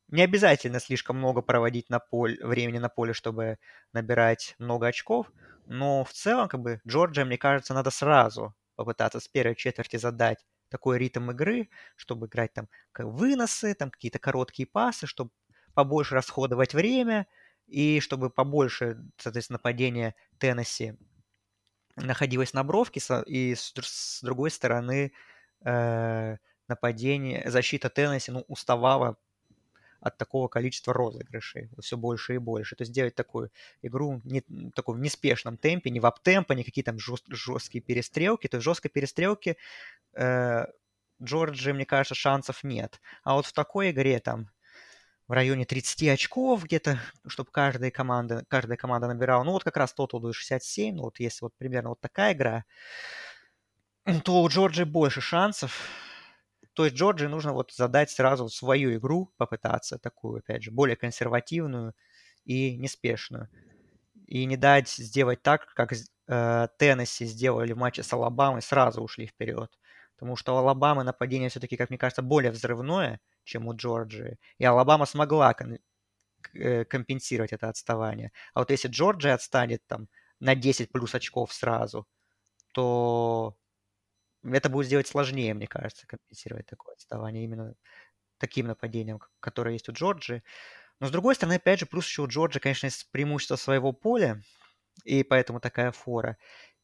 [0.08, 3.58] не обязательно слишком много проводить на поле, времени на поле, чтобы
[3.92, 5.30] набирать много очков,
[5.66, 10.44] но в целом, как бы, Джорджия, мне кажется, надо сразу попытаться с первой четверти задать
[10.68, 12.68] такой ритм игры, чтобы играть там
[12.98, 15.30] выносы, там какие-то короткие пасы, чтобы
[15.74, 17.26] побольше расходовать время,
[17.66, 20.94] и чтобы побольше, соответственно, нападения Теннесси
[21.96, 25.12] находилось на бровке, и с, другой стороны
[25.64, 26.36] э,
[26.68, 29.16] нападение, защита Теннесси ну, уставала
[30.00, 32.76] от такого количества розыгрышей все больше и больше.
[32.76, 34.42] То есть делать такую игру не,
[34.74, 38.46] такой в неспешном темпе, не в аптемпо, не какие там жест, жесткие перестрелки.
[38.46, 39.56] То есть жесткой перестрелки
[40.12, 40.66] э,
[41.22, 43.00] Джорджи, мне кажется, шансов нет.
[43.22, 44.50] А вот в такой игре там
[45.26, 49.42] в районе 30 очков где-то, чтобы каждая команда, каждая команда набирала.
[49.44, 50.94] Ну, вот как раз тотал будет 67.
[50.94, 52.64] Ну, вот если вот примерно вот такая игра,
[54.24, 55.88] то у Джорджи больше шансов.
[56.74, 61.94] То есть Джорджи нужно вот задать сразу свою игру, попытаться такую, опять же, более консервативную
[62.44, 63.48] и неспешную.
[64.26, 69.26] И не дать сделать так, как э, Теннесси сделали в матче с Алабамой, сразу ушли
[69.26, 69.70] вперед.
[70.24, 74.38] Потому что у Алабамы нападение все-таки, как мне кажется, более взрывное, чем у Джорджии.
[74.56, 75.80] И Алабама смогла кон-
[76.54, 78.32] э, компенсировать это отставание.
[78.54, 80.08] А вот если Джорджия отстанет там
[80.40, 82.06] на 10 плюс очков сразу,
[82.72, 83.54] то
[84.42, 87.74] это будет сделать сложнее, мне кажется, компенсировать такое отставание именно
[88.38, 90.42] таким нападением, которое есть у Джорджи.
[91.00, 94.42] Но с другой стороны, опять же, плюс еще у Джорджи, конечно, есть преимущество своего поля,
[95.04, 96.38] и поэтому такая фора.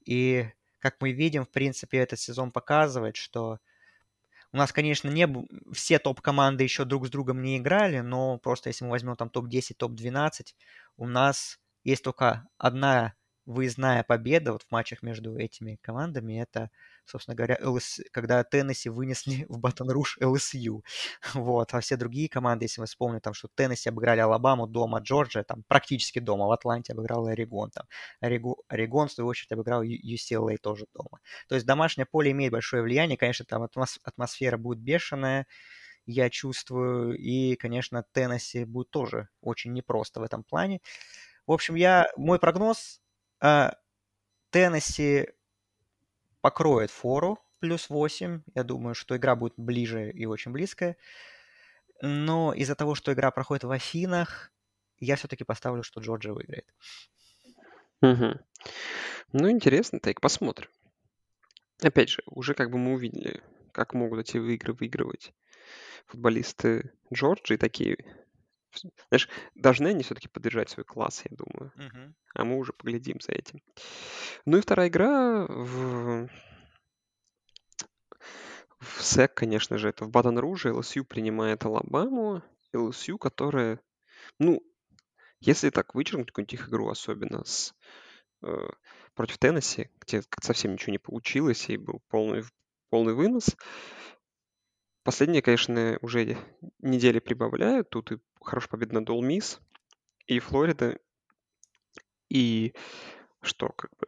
[0.05, 0.51] И
[0.81, 3.59] как мы видим, в принципе, этот сезон показывает, что
[4.53, 5.29] у нас, конечно, не
[5.73, 9.75] все топ-команды еще друг с другом не играли, но просто если мы возьмем там топ-10,
[9.79, 10.55] топ-12,
[10.97, 13.15] у нас есть только одна
[13.51, 16.71] выездная победа вот в матчах между этими командами, это,
[17.05, 20.85] собственно говоря, ЛС, когда Теннесси вынесли в Батон-Руш ЛСЮ.
[21.35, 21.75] Вот.
[21.75, 25.65] А все другие команды, если мы вспомним, там, что Теннесси обыграли Алабаму дома, Джорджия, там,
[25.67, 27.87] практически дома, в Атланте обыграл Орегон, там,
[28.21, 31.21] Орегон, Орегон, в свою очередь, обыграл UCLA тоже дома.
[31.49, 33.67] То есть домашнее поле имеет большое влияние, конечно, там
[34.05, 35.47] атмосфера будет бешеная,
[36.07, 40.81] я чувствую, и, конечно, Теннесси будет тоже очень непросто в этом плане.
[41.47, 43.01] В общем, я, мой прогноз
[44.51, 45.29] Теннесси
[46.41, 48.43] покроет фору плюс 8.
[48.55, 50.97] Я думаю, что игра будет ближе и очень близкая.
[52.03, 54.51] Но из-за того, что игра проходит в Афинах,
[54.99, 56.67] я все-таки поставлю, что Джорджия выиграет.
[58.03, 58.41] Угу.
[59.33, 60.71] Ну, интересно, так, посмотрим.
[61.83, 65.33] Опять же, уже как бы мы увидели, как могут эти игры выигрывать
[66.07, 67.99] футболисты Джорджии, такие
[69.09, 71.73] знаешь, должны они все-таки поддержать свой класс, я думаю.
[71.77, 72.15] Мгм.
[72.35, 73.63] А мы уже поглядим за этим.
[74.47, 76.29] Ну и вторая игра в,
[78.79, 80.73] в СЭК, конечно же, это в Батон-Руже.
[80.73, 82.43] ЛСЮ принимает Алабаму.
[82.73, 83.81] ЛСЮ, которая,
[84.39, 84.63] ну,
[85.41, 87.75] если так вычеркнуть какую-нибудь их игру, особенно с,
[88.45, 88.69] э,
[89.15, 92.45] против Теннесси, где совсем ничего не получилось и был полный,
[92.91, 93.57] полный вынос,
[95.03, 96.37] Последние, конечно, уже
[96.81, 97.89] недели прибавляют.
[97.89, 99.61] Тут и хорошая победа над Ole Miss,
[100.27, 100.99] и Флорида,
[102.29, 102.75] и
[103.43, 104.07] что, как бы,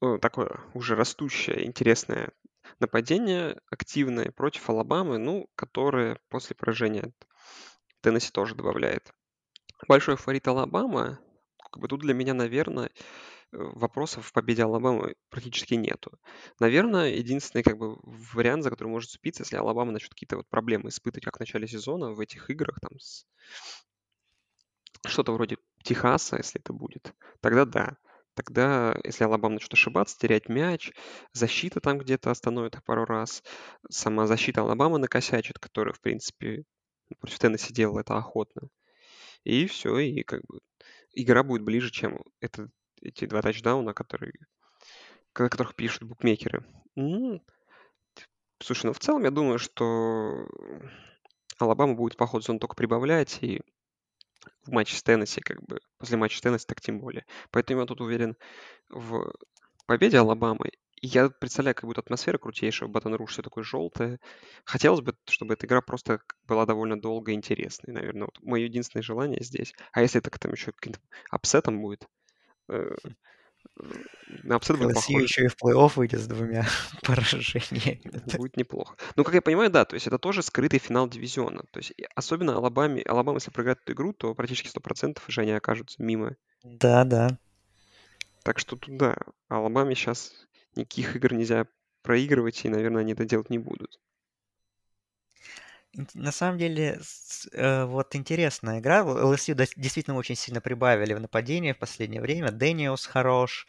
[0.00, 2.32] ну, такое уже растущее, интересное
[2.80, 7.12] нападение, активное против Алабамы, ну, которое после поражения
[8.00, 9.14] Теннесси тоже добавляет.
[9.88, 11.18] Большой фаворит Алабама,
[11.70, 12.90] как бы тут для меня, наверное,
[13.54, 16.18] вопросов в победе Алабамы практически нету.
[16.60, 20.88] Наверное, единственный как бы вариант, за который может зацепиться, если Алабама начнет какие-то вот проблемы
[20.88, 23.26] испытывать, как в начале сезона в этих играх, там с...
[25.06, 27.96] что-то вроде Техаса, если это будет, тогда да.
[28.34, 30.90] Тогда, если Алабама начнет ошибаться, терять мяч,
[31.32, 33.44] защита там где-то остановит пару раз,
[33.88, 36.64] сама защита Алабамы накосячит, которая, в принципе,
[37.20, 38.68] против Теннесси делала это охотно.
[39.44, 40.58] И все, и как бы
[41.12, 42.68] игра будет ближе, чем это
[43.04, 44.32] эти два тачдауна, которые,
[45.32, 46.64] которых пишут букмекеры.
[46.96, 47.42] Ну,
[48.60, 50.46] слушай, ну в целом я думаю, что
[51.58, 53.60] Алабама будет по ходу зоны только прибавлять, и
[54.64, 57.24] в матче с Теннесси, как бы, после матча с Теннесси так тем более.
[57.50, 58.36] Поэтому я тут уверен
[58.88, 59.32] в
[59.86, 60.70] победе Алабамы.
[61.00, 64.20] Я представляю, как будет атмосфера крутейшая, Батон Руш все такое желтое.
[64.64, 68.24] Хотелось бы, чтобы эта игра просто была довольно долго интересной, наверное.
[68.24, 69.74] Вот мое единственное желание здесь.
[69.92, 71.00] А если это там еще каким-то
[71.30, 72.08] upset ом будет,
[74.78, 75.24] Будет похоже.
[75.24, 76.66] еще и в плей-офф выйдет с двумя
[77.02, 78.00] поражениями.
[78.36, 78.96] Будет неплохо.
[79.16, 81.64] Ну, как я понимаю, да, то есть это тоже скрытый финал дивизиона.
[81.70, 86.02] То есть особенно Алабаме, Алабама, если проиграет эту игру, то практически 100% уже они окажутся
[86.02, 86.36] мимо.
[86.62, 87.38] Да, да.
[88.42, 89.16] Так что тут, да,
[89.48, 90.32] Алабаме сейчас
[90.76, 91.66] никаких игр нельзя
[92.02, 93.98] проигрывать, и, наверное, они это делать не будут.
[96.14, 97.00] На самом деле,
[97.52, 99.04] э, вот интересная игра.
[99.04, 102.50] ЛСЮ действительно очень сильно прибавили в нападении в последнее время.
[102.50, 103.66] Дэниус хорош.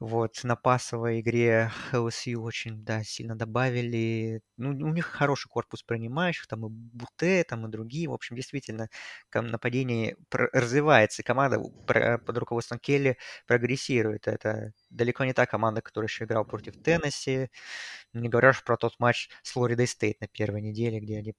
[0.00, 4.40] Вот, на пасовой игре LSU очень, да, сильно добавили.
[4.56, 8.08] Ну, у них хороший корпус принимающих, там и Буте, там и другие.
[8.08, 8.88] В общем, действительно,
[9.32, 14.26] нападение развивается, и команда под руководством Келли прогрессирует.
[14.28, 17.48] Это далеко не та команда, которая еще играла против Теннесси.
[18.12, 21.34] Не говоря уж про тот матч с Флоридой Стейт на первой неделе, где они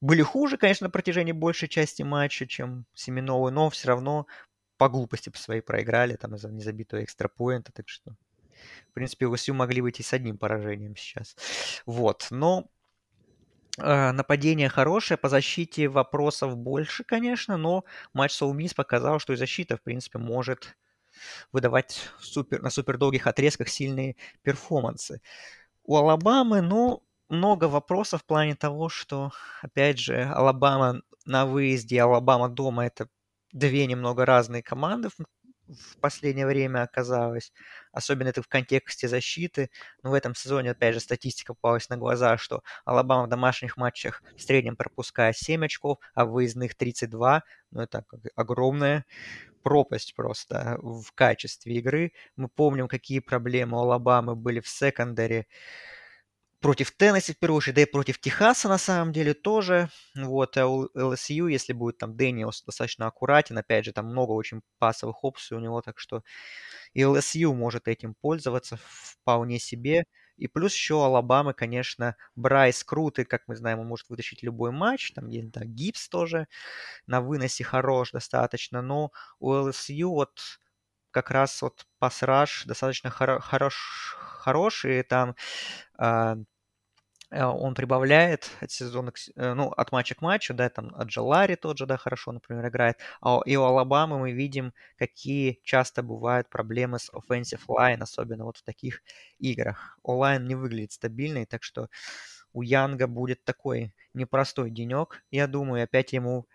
[0.00, 4.26] были хуже, конечно, на протяжении большей части матча, чем Семеновы, но все равно
[4.76, 8.12] по глупости по своей проиграли, там из-за незабитого экстрапоинта, так что,
[8.90, 11.36] в принципе, ЛСЮ могли выйти с одним поражением сейчас.
[11.86, 12.66] Вот, но
[13.78, 19.32] э, нападение хорошее, по защите вопросов больше, конечно, но матч с Оле Мисс показал, что
[19.32, 20.76] и защита, в принципе, может
[21.52, 25.20] выдавать супер, на супер долгих отрезках сильные перформансы.
[25.84, 32.48] У Алабамы, ну, много вопросов в плане того, что, опять же, Алабама на выезде, Алабама
[32.48, 33.08] дома– это
[33.54, 37.50] две немного разные команды в, последнее время оказалось.
[37.90, 39.70] Особенно это в контексте защиты.
[40.02, 44.22] Но в этом сезоне, опять же, статистика попалась на глаза, что Алабама в домашних матчах
[44.36, 47.42] в среднем пропускает 7 очков, а в выездных 32.
[47.70, 48.04] Ну, это
[48.36, 49.06] огромная
[49.62, 52.12] пропасть просто в качестве игры.
[52.36, 55.46] Мы помним, какие проблемы у Алабамы были в secondary
[56.64, 59.90] против Теннесси в первую очередь, да и против Техаса на самом деле тоже.
[60.16, 65.58] Вот, LSU, если будет там Дэниелс достаточно аккуратен, опять же, там много очень пасовых опций
[65.58, 66.22] у него, так что
[66.94, 70.04] и LSU может этим пользоваться вполне себе.
[70.38, 75.12] И плюс еще Алабамы, конечно, Брайс крутый, как мы знаем, он может вытащить любой матч.
[75.12, 76.48] Там да, Гибс тоже
[77.06, 78.82] на выносе хорош достаточно.
[78.82, 80.40] Но у LSU вот
[81.10, 85.02] как раз вот пасраж достаточно хоро- хорош, хороший.
[85.04, 85.36] Там
[85.98, 86.36] э, Э,
[87.42, 91.56] он прибавляет от сезона, к, э, ну, от матча к матчу, да, там от Джалари
[91.56, 92.98] тот же, да, хорошо, например, играет.
[93.20, 98.58] А и у Алабамы мы видим, какие часто бывают проблемы с offensive line, особенно вот
[98.58, 99.02] в таких
[99.38, 99.98] играх.
[100.02, 101.88] Онлайн не выглядит стабильной, так что
[102.52, 106.46] у Янга будет такой непростой денек, я думаю, опять ему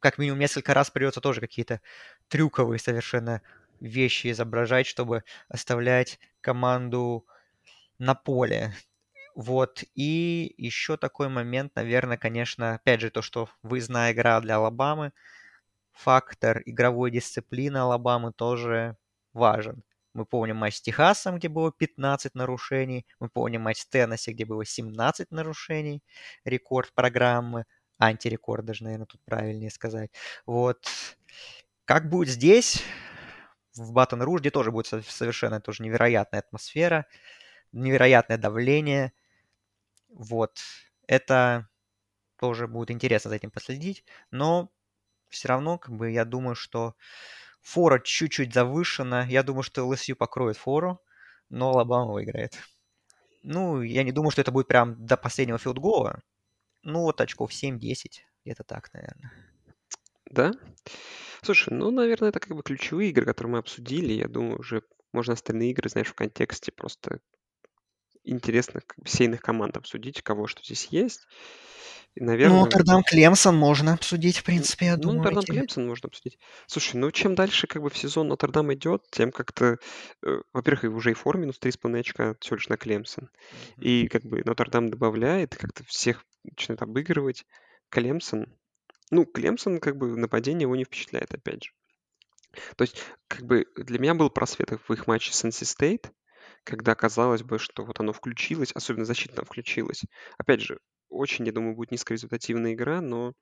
[0.00, 1.80] как минимум несколько раз придется тоже какие-то
[2.28, 3.40] трюковые совершенно
[3.80, 7.26] вещи изображать, чтобы оставлять команду
[7.98, 8.74] на поле.
[9.34, 15.12] Вот, и еще такой момент, наверное, конечно, опять же, то, что выездная игра для Алабамы,
[15.92, 18.96] фактор игровой дисциплины Алабамы тоже
[19.32, 19.82] важен.
[20.14, 23.06] Мы помним матч с Техасом, где было 15 нарушений.
[23.18, 26.02] Мы помним матч с Теннесси, где было 17 нарушений.
[26.44, 27.64] Рекорд программы.
[27.98, 30.12] Антирекорд даже, наверное, тут правильнее сказать.
[30.46, 30.86] Вот.
[31.84, 32.82] Как будет здесь,
[33.74, 37.06] в Батон Руж, где тоже будет совершенно тоже невероятная атмосфера,
[37.72, 39.12] невероятное давление–
[40.14, 40.58] вот.
[41.06, 41.68] Это
[42.38, 44.04] тоже будет интересно за этим последить.
[44.30, 44.70] Но
[45.28, 46.94] все равно, как бы, я думаю, что
[47.60, 49.26] фора чуть-чуть завышена.
[49.26, 51.00] Я думаю, что LSU покроет фору,
[51.50, 52.58] но Алабама выиграет.
[53.42, 56.22] Ну, я не думаю, что это будет прям до последнего филдгола.
[56.82, 57.78] Ну, вот очков 7-10.
[58.44, 59.32] Где-то так, наверное.
[60.30, 60.52] Да?
[61.42, 64.12] Слушай, ну, наверное, это как бы ключевые игры, которые мы обсудили.
[64.12, 67.20] Я думаю, уже можно остальные игры, знаешь, в контексте просто
[68.24, 71.26] бы, сейных команд обсудить, кого что здесь есть.
[72.14, 72.58] И, наверное...
[72.58, 75.22] Ну, Нотр-Дам Клемсон можно обсудить, в принципе, я ну, думаю.
[75.22, 76.38] Нотр-Дам Клемсон можно обсудить.
[76.66, 79.78] Слушай, ну чем дальше как бы в сезон Нотр-Дам идет, тем как-то,
[80.24, 83.30] э, во-первых, и уже и фор минус 3,5 очка всего лишь на Клемсон.
[83.78, 87.44] И как бы Нотр-Дам добавляет, как-то всех начинает обыгрывать.
[87.88, 88.46] Клемсон,
[89.10, 91.70] ну, Клемсон как бы нападение его не впечатляет, опять же.
[92.76, 96.10] То есть, как бы для меня был просвет в их матче с NC State,
[96.64, 100.02] когда казалось бы, что вот оно включилось, особенно защитно включилось.
[100.38, 103.34] Опять же, очень, я думаю, будет низкорезультативная игра, но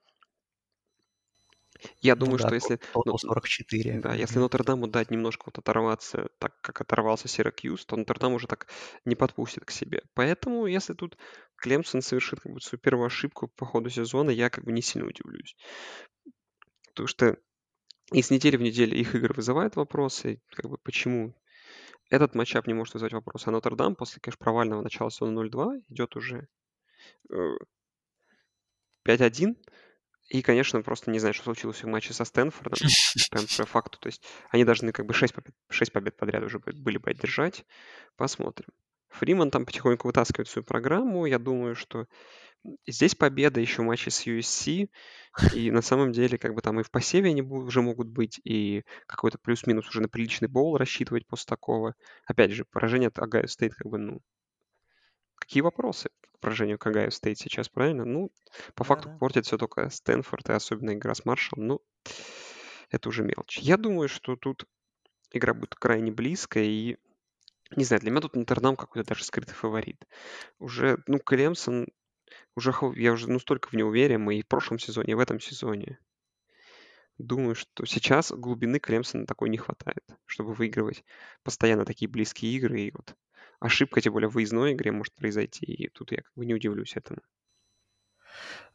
[2.00, 2.80] я ну думаю, да, что если...
[3.04, 4.00] Ну, 44.
[4.00, 8.68] Да, если Нотр-Даму дать немножко вот оторваться, так как оторвался Сиракьюз, то Нотр-Дам уже так
[9.04, 10.02] не подпустит к себе.
[10.14, 11.16] Поэтому, если тут
[11.56, 15.08] Клемсон совершит как бы свою первую ошибку по ходу сезона, я как бы не сильно
[15.08, 15.56] удивлюсь.
[16.88, 17.38] Потому что
[18.12, 21.34] и с недели в неделю их игры вызывают вопросы, как бы почему
[22.12, 23.46] этот матчап не может вызвать вопрос.
[23.46, 26.46] А Нотр-Дам после, конечно, провального начала сезона 0-2 идет уже
[27.30, 27.30] 5-1.
[29.08, 29.54] Э,
[30.28, 32.88] и, конечно, просто не знаю, что случилось в матче со Стэнфордом.
[33.30, 33.98] Прям по факту.
[33.98, 37.64] То есть они должны как бы 6 побед, 6 побед подряд уже были бы одержать.
[38.16, 38.68] Посмотрим.
[39.08, 41.24] Фриман там потихоньку вытаскивает свою программу.
[41.24, 42.06] Я думаю, что
[42.86, 44.88] здесь победа еще в матче с USC.
[45.54, 48.84] И на самом деле, как бы там и в посеве они уже могут быть, и
[49.06, 51.94] какой-то плюс-минус уже на приличный боул рассчитывать после такого.
[52.26, 54.20] Опять же, поражение от Огайо Стейт, как бы, ну,
[55.36, 58.04] какие вопросы к поражению к Огайо Стейт сейчас, правильно?
[58.04, 58.30] Ну,
[58.74, 59.18] по факту да, да.
[59.18, 61.66] портит все только Стэнфорд, и особенно игра с Маршалом.
[61.66, 61.80] Ну,
[62.90, 63.58] это уже мелочь.
[63.58, 64.66] Я думаю, что тут
[65.32, 66.98] игра будет крайне близкая, и
[67.74, 70.06] не знаю, для меня тут Нотр-Дам какой-то даже скрытый фаворит.
[70.58, 71.86] Уже, ну, Клемсон,
[72.56, 75.98] уже я уже настолько в него уверен, и в прошлом сезоне, и в этом сезоне.
[77.18, 81.04] Думаю, что сейчас глубины Клемсона такой не хватает, чтобы выигрывать
[81.42, 82.80] постоянно такие близкие игры.
[82.80, 83.14] И вот
[83.60, 86.96] ошибка, тем более в выездной игре может произойти, и тут я как бы не удивлюсь
[86.96, 87.20] этому.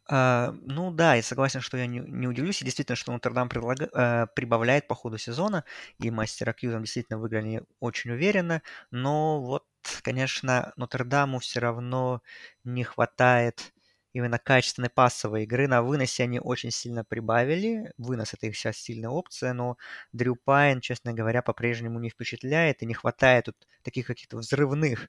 [0.10, 2.62] А, ну да, я согласен, что я не, не удивлюсь.
[2.62, 5.66] И действительно, что Нотр-Дам предлага, э, прибавляет по ходу сезона,
[6.00, 8.62] и мастера Кьюзом действительно выиграли очень уверенно.
[8.92, 9.66] Но вот,
[10.04, 12.22] конечно, Нотр-Даму все равно
[12.64, 13.74] не хватает
[14.14, 15.68] именно качественной пассовой игры.
[15.68, 17.92] На выносе они очень сильно прибавили.
[17.98, 19.78] Вынос— это их сейчас сильная опция, но
[20.14, 25.08] Дрю Пайн, честно говоря, по-прежнему не впечатляет, и не хватает тут таких каких-то взрывных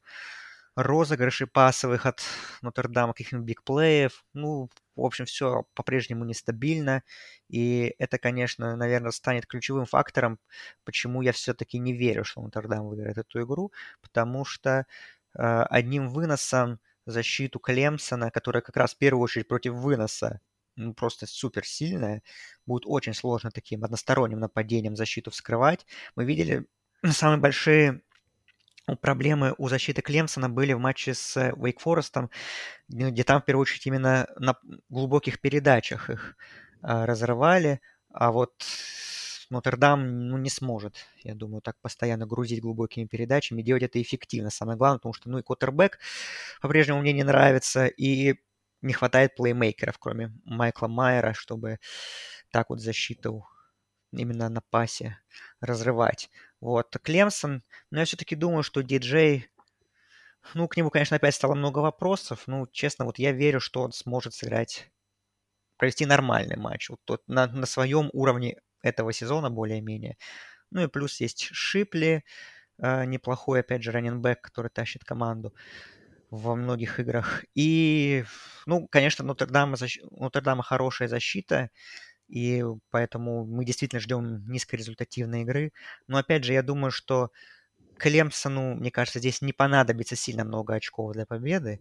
[0.77, 2.23] розыгрышей пасовых от
[2.63, 4.25] Нотр-Дама, каких-нибудь бигплеев.
[4.35, 7.03] Ну, в общем, все по-прежнему нестабильно.
[7.49, 10.39] И это, конечно, наверное, станет ключевым фактором,
[10.85, 14.87] почему я все-таки не верю, что Нотр-Дам выиграет эту игру, потому что
[15.35, 20.41] э, одним выносом защиту Клемсона, которая как раз в первую очередь против выноса
[20.79, 22.23] ну, просто супер сильная.
[22.67, 25.87] Будет очень сложно таким односторонним нападением защиту вскрывать.
[26.17, 26.67] Мы видели
[27.05, 28.03] самые большие
[28.97, 32.31] проблемы у защиты Клемсона были в матче с Вейк Форестом,
[32.89, 34.57] где там, в первую очередь, именно на
[34.89, 36.37] глубоких передачах их
[36.83, 37.81] а, разрывали,
[38.13, 38.53] а вот
[39.51, 44.51] Нотр-Дам ну, не сможет, я думаю, так постоянно грузить глубокими передачами, делать это эффективно.
[44.51, 45.99] Самое главное, потому что, ну, и Коттербек
[46.61, 48.35] по-прежнему мне не нравится, и
[48.83, 51.79] не хватает плеймейкеров, кроме Майкла Майера, чтобы
[52.51, 53.47] так вот защиту
[54.13, 55.19] именно на пасе
[55.61, 56.31] разрывать.
[56.61, 56.97] Вот.
[57.03, 59.49] Клемсон, но я все-таки думаю, что диджей,
[60.55, 62.45] ну, к нему, конечно, опять стало много вопросов.
[62.47, 64.91] Ну, честно, вот я верю, что он сможет сыграть,
[65.77, 66.91] провести нормальный матч.
[66.91, 70.17] Вот тот, на, на своем уровне этого сезона более-менее.
[70.71, 72.25] Ну и плюс есть Шипли,
[72.79, 75.55] э, неплохой, опять же, раненбэк, который тащит команду
[76.31, 77.45] во многих играх.
[77.55, 78.25] И,
[78.67, 79.99] ну, конечно, Нотр-Дама, защ...
[80.11, 81.71] Нотр-Дама хорошая защита,
[82.29, 85.73] и поэтому мы действительно ждем низкорезультативной игры.
[86.07, 87.31] Но, опять же, я думаю, что
[87.99, 91.81] Клемсону, мне кажется, здесь не понадобится сильно много очков для победы.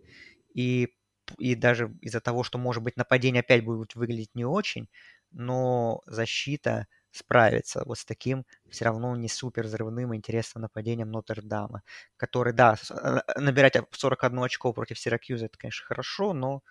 [0.53, 0.89] И,
[1.37, 4.89] и даже из-за того, что, может быть, нападение опять будет выглядеть не очень,
[5.31, 11.83] но защита справится вот с таким все равно не супер взрывным интересным нападением Нотр-Дама,
[12.17, 16.63] который, да, э, набирать 41 очко против Сиракьюза, это, конечно, хорошо, но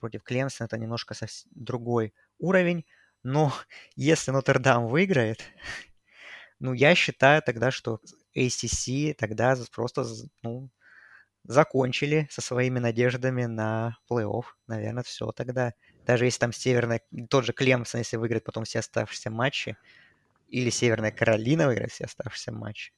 [0.00, 1.14] против Клемсона это немножко
[1.52, 2.84] другой уровень.
[3.22, 3.52] Но
[3.96, 5.42] если Нотр-Дам выиграет,
[6.58, 8.00] ну, я считаю тогда, что
[8.36, 10.04] ACC тогда просто,
[10.42, 10.70] ну,
[11.44, 14.44] закончили со своими надеждами на плей-офф.
[14.66, 15.72] Наверное, все тогда.
[16.06, 19.76] Даже если там Северная, тот же Клемсон, если выиграет потом все оставшиеся матчи,
[20.48, 22.92] или Северная Каролина выиграет все оставшиеся матчи,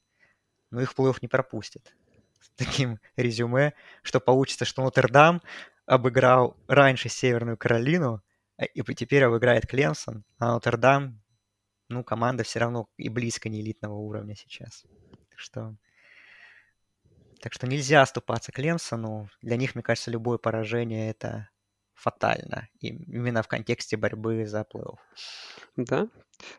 [0.71, 1.95] ну, их плей-офф не пропустит.
[2.41, 5.41] С таким резюме, что получится, что Нотр-Дам
[5.85, 8.21] обыграл раньше Северную Каролину,
[8.57, 11.21] и теперь обыграет Клемсон, а Нотр-Дам,
[11.89, 14.85] ну, команда все равно и близко не элитного уровня сейчас.
[15.29, 15.75] Так что
[17.41, 19.29] так что нельзя оступаться Клемсону.
[19.41, 21.49] Для них, мне кажется, любое поражение это
[22.03, 22.67] фатально.
[22.81, 24.97] Именно в контексте борьбы за плей-офф.
[25.77, 26.09] Да.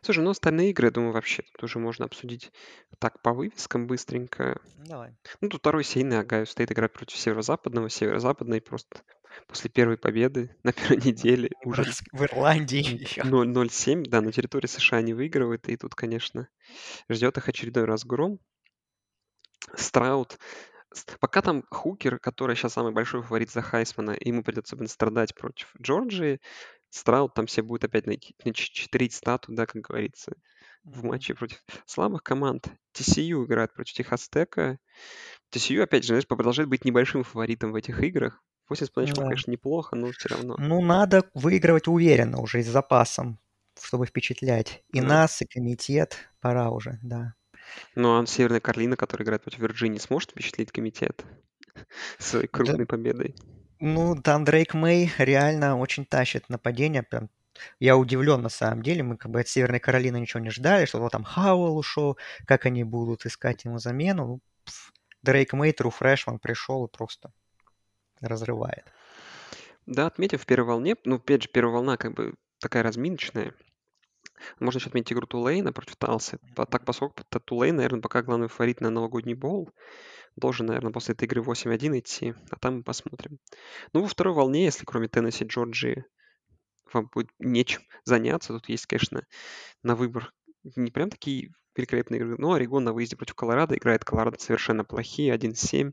[0.01, 2.51] Слушай, ну остальные игры, я думаю, вообще тоже можно обсудить
[2.97, 4.59] так по вывескам быстренько.
[4.77, 5.15] Давай.
[5.41, 7.89] Ну, тут второй сильный Огайо Стейт играет против Северо-Западного.
[7.89, 9.01] Северо-Западный просто
[9.47, 13.21] после первой победы на первой неделе уже В Ирландии еще.
[13.21, 15.69] 0-0-7, да, на территории США не выигрывает.
[15.69, 16.47] И тут, конечно,
[17.07, 18.39] ждет их очередной разгром.
[19.75, 20.39] Страуд
[21.19, 26.39] Пока там Хукер, который сейчас самый большой фаворит за Хайсмана, ему придется страдать против Джорджии,
[26.95, 30.31] Страут там все будет опять найти, читерить стату, да, как говорится,
[30.85, 32.69] в матче против слабых команд.
[32.93, 34.79] TCU играет против Техастека.
[35.53, 38.41] TCU, опять же, знаешь, продолжает быть небольшим фаворитом в этих играх.
[38.71, 39.23] 8,5 очков, да.
[39.23, 40.55] конечно, неплохо, но все равно.
[40.57, 43.39] Ну, надо выигрывать уверенно уже и с запасом,
[43.77, 44.81] чтобы впечатлять.
[44.93, 45.07] И да.
[45.07, 47.33] нас, и комитет пора уже, да.
[47.95, 51.23] Ну, а Северная Каролина, которая играет против Вирджинии, сможет впечатлить комитет
[52.19, 52.85] своей крупной да.
[52.85, 53.35] победой?
[53.79, 57.03] Ну, там Дрейк Мэй реально очень тащит нападение.
[57.03, 57.29] Прям
[57.79, 59.03] я удивлен на самом деле.
[59.03, 62.83] Мы как бы от Северной Каролины ничего не ждали, что там Хауэлл ушел, как они
[62.83, 64.25] будут искать ему замену.
[64.27, 64.39] Ну,
[65.23, 67.31] Дрейк Мэй, Тру Фрешман пришел и просто
[68.21, 68.85] разрывает.
[69.85, 73.53] Да, отметив в первой волне, ну, опять же, первая волна как бы такая разминочная.
[74.59, 76.39] Можно еще отметить игру Тулейна против Талсы.
[76.55, 79.69] Так, поскольку Тулейн, наверное, пока главный фаворит на новогодний бол,
[80.35, 83.39] должен, наверное, после этой игры 8-1 идти, а там мы посмотрим.
[83.93, 86.05] Ну, во второй волне, если кроме Теннесси, Джорджии
[86.93, 89.25] вам будет нечем заняться, тут есть, конечно,
[89.83, 90.31] на выбор
[90.75, 92.35] не прям такие великолепные игры.
[92.37, 94.05] Но Орегон на выезде против Колорадо играет.
[94.05, 95.91] Колорадо совершенно плохие, 1-7.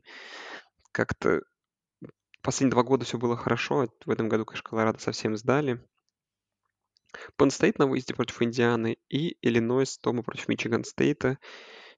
[0.91, 1.41] Как-то
[2.41, 3.87] последние два года все было хорошо.
[4.05, 5.83] В этом году, конечно, Колорадо совсем сдали.
[7.37, 11.37] Penn State на выезде против Индианы и Иллинойс дома против Мичиган Стейта.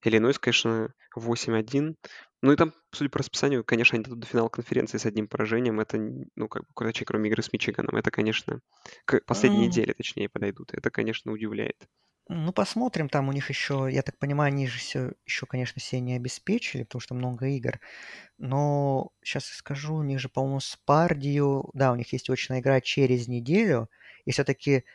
[0.04, 1.96] Иллинойс, конечно, 8-1.
[2.42, 5.80] Ну и там, судя по расписанию, конечно, они дойдут до финала конференции с одним поражением.
[5.80, 5.98] Это,
[6.36, 7.96] ну, как бы, короче, кроме игры с Мичиганом.
[7.96, 8.60] Это, конечно,
[9.06, 10.74] к последней неделе, точнее, подойдут.
[10.74, 11.88] Это, конечно, удивляет.
[12.28, 16.00] Ну, посмотрим, там у них еще, я так понимаю, они же все, еще, конечно, все
[16.00, 17.80] не обеспечили, потому что много игр.
[18.40, 22.62] Но сейчас я скажу, у них же, по-моему, с Пардию, да, у них есть очная
[22.62, 23.90] игра через неделю,
[24.26, 24.86] и все-таки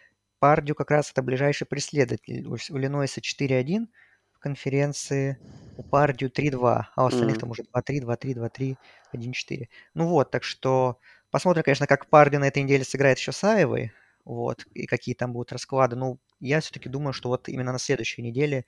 [0.41, 2.47] Пердью как раз это ближайший преследователь.
[2.49, 3.89] У Иллинойса 4-1
[4.33, 5.39] в конференции,
[5.77, 7.41] у Пердью 3-2, а у остальных М.
[7.41, 8.79] там уже 2-3, 2-3, 2-3,
[9.13, 9.69] 1-4.
[9.95, 10.99] Ну вот, так что
[11.31, 13.93] посмотрим, конечно, как Пердью на этой неделе сыграет еще с Айовой,
[14.25, 15.97] вот, и какие там будут расклады.
[15.97, 18.65] Ну, я все-таки думаю, что вот именно на следующей неделе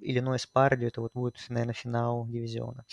[0.00, 2.84] Иллинойс Пердью, это вот будет, наверное, финал дивизиона.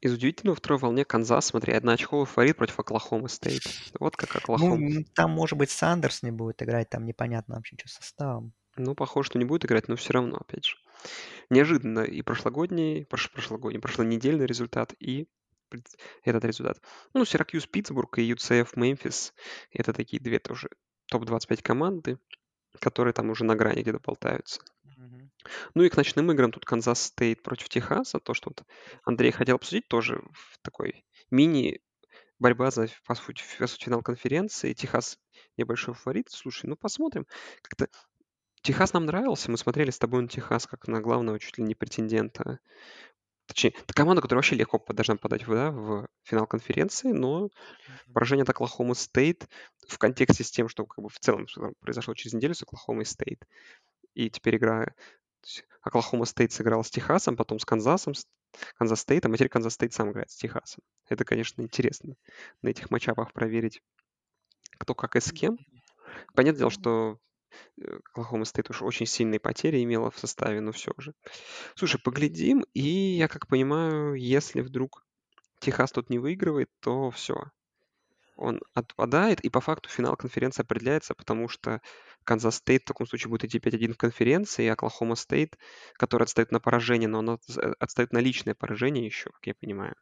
[0.00, 3.62] Из удивительного второй волне Канзас, смотри, одноочковый фаворит против Оклахомы Стейт.
[4.00, 4.76] Вот как Ну, Оклахома.
[4.76, 8.52] м, там, может быть, Сандерс не будет играть, там непонятно вообще, что с составом.
[8.76, 10.76] Ну, похоже, что не будет играть, но все равно, опять же.
[11.50, 15.28] Неожиданно и прошлогодний, прош, прошлогодний, прошлонедельный результат, и
[16.24, 16.80] этот результат.
[17.14, 19.34] Ну, Сиракьюз Питтсбург и UCF Мемфис.
[19.72, 20.70] Это такие две тоже
[21.06, 22.18] топ-25 команды,
[22.80, 24.60] которые там уже на грани где-то болтаются.
[24.98, 25.30] Мгм.
[25.74, 28.18] Ну и к ночным играм тут Канзас Стейт против Техаса.
[28.18, 28.64] То, что вот
[29.04, 31.80] Андрей хотел обсудить, тоже в такой мини
[32.38, 34.74] борьба за, по сути, по сути, финал конференции.
[34.74, 35.18] Техас
[35.58, 36.28] небольшой фаворит.
[36.30, 37.26] Слушай, ну посмотрим.
[37.62, 37.88] Как-то
[38.62, 39.50] Техас нам нравился.
[39.50, 42.60] Мы смотрели с тобой на Техас как на главного чуть ли не претендента.
[43.46, 47.48] Точнее, это команда, которая вообще легко по- должна попадать в, да, в финал конференции, но
[48.12, 49.48] поражение от Оклахома Стейт
[49.88, 52.62] в контексте с тем, что как бы в целом что там произошло через неделю с
[52.62, 53.46] Оклахомой Стейт.
[54.14, 54.94] И теперь игра...
[55.82, 58.26] Оклахома Стейт сыграл с Техасом, потом с Канзасом, с
[58.76, 60.82] Канзас Стейтом, а теперь Канзас Стейт сам играет с Техасом.
[61.08, 62.14] Это, конечно, интересно
[62.62, 63.80] на этих матчапах проверить,
[64.78, 65.58] кто как и с кем.
[66.34, 67.18] Понятное дело, что
[67.80, 71.14] э, Оклахома Стейт уж очень сильные потери имела в составе, но все же.
[71.76, 75.06] Слушай, поглядим, и я как понимаю, если вдруг
[75.60, 77.50] Техас тут не выигрывает, то все,
[78.38, 81.82] он отпадает, и по факту финал конференции определяется, потому что
[82.28, 85.56] Канзас Стейт в таком случае будет идти 5-1 в конференции, и Оклахома Стейт,
[85.94, 89.94] который отстает на поражение, но он э, отстает на личное поражение еще, как я понимаю.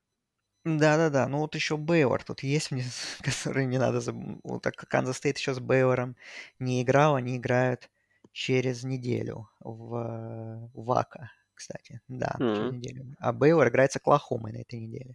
[0.64, 2.84] Да-да-да, ну вот еще Бейлор тут есть, мне,
[3.22, 4.40] который не надо забыть.
[4.42, 6.16] Вот так Канзас Стейт еще с Бейлором
[6.58, 7.88] не играл, они играют
[8.32, 12.00] через неделю в Вако, кстати.
[12.08, 12.76] Да, через М.
[12.76, 13.16] неделю.
[13.18, 15.14] А Бейлор играет с Оклахомой на этой неделе.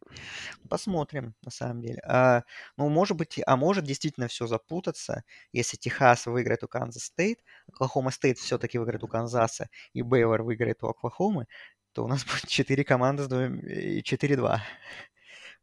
[0.70, 2.02] Посмотрим, на самом деле.
[2.06, 2.44] А,
[2.78, 5.24] ну, может быть, а может действительно все запутаться,
[5.54, 10.84] если Техас выиграет у Канзас Стейт, Оклахома Стейт все-таки выиграет у Канзаса, и Бейлор выиграет
[10.84, 11.48] у Оклахомы,
[11.94, 14.62] то у нас будет 4 команды с двумя- и 4-2.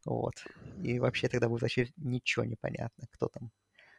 [0.05, 0.45] Вот.
[0.83, 3.51] И вообще тогда будет вообще ничего не понятно, кто там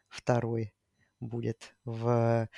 [0.09, 0.73] второй
[1.19, 2.49] будет в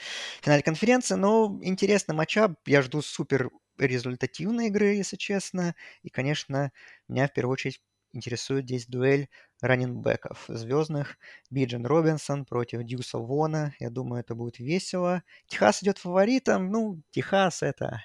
[0.42, 1.16] финале конференции.
[1.16, 2.54] Но интересный матчап.
[2.66, 5.76] Я жду супер результативной игры, если честно.
[6.02, 6.72] И, конечно,
[7.08, 7.82] меня в первую очередь
[8.14, 9.28] интересует здесь дуэль
[9.62, 11.18] раннингбеков звездных.
[11.50, 13.74] Биджан Робинсон против Дьюса Вона.
[13.80, 15.24] Я думаю, это будет весело.
[15.48, 16.70] Техас идет фаворитом.
[16.72, 18.04] Ну, Техас это...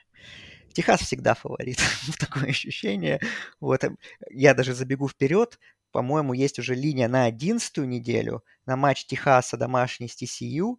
[0.73, 1.78] Техас всегда фаворит.
[2.19, 3.20] Такое ощущение.
[3.61, 3.85] Вот.
[3.85, 3.90] э,
[4.31, 5.59] Я даже забегу вперед.
[5.90, 10.77] По-моему, есть уже линия на одиннадцатую неделю на матч Техаса домашний с TCU.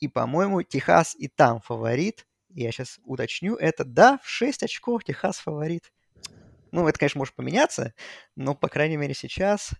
[0.00, 2.26] И, по-моему, Техас и там фаворит.
[2.50, 3.56] Я сейчас уточню.
[3.56, 5.92] Это, да, в 6 очков Техас фаворит.
[6.70, 7.94] Ну, это, конечно, может поменяться,
[8.36, 9.70] но, по крайней мере, сейчас...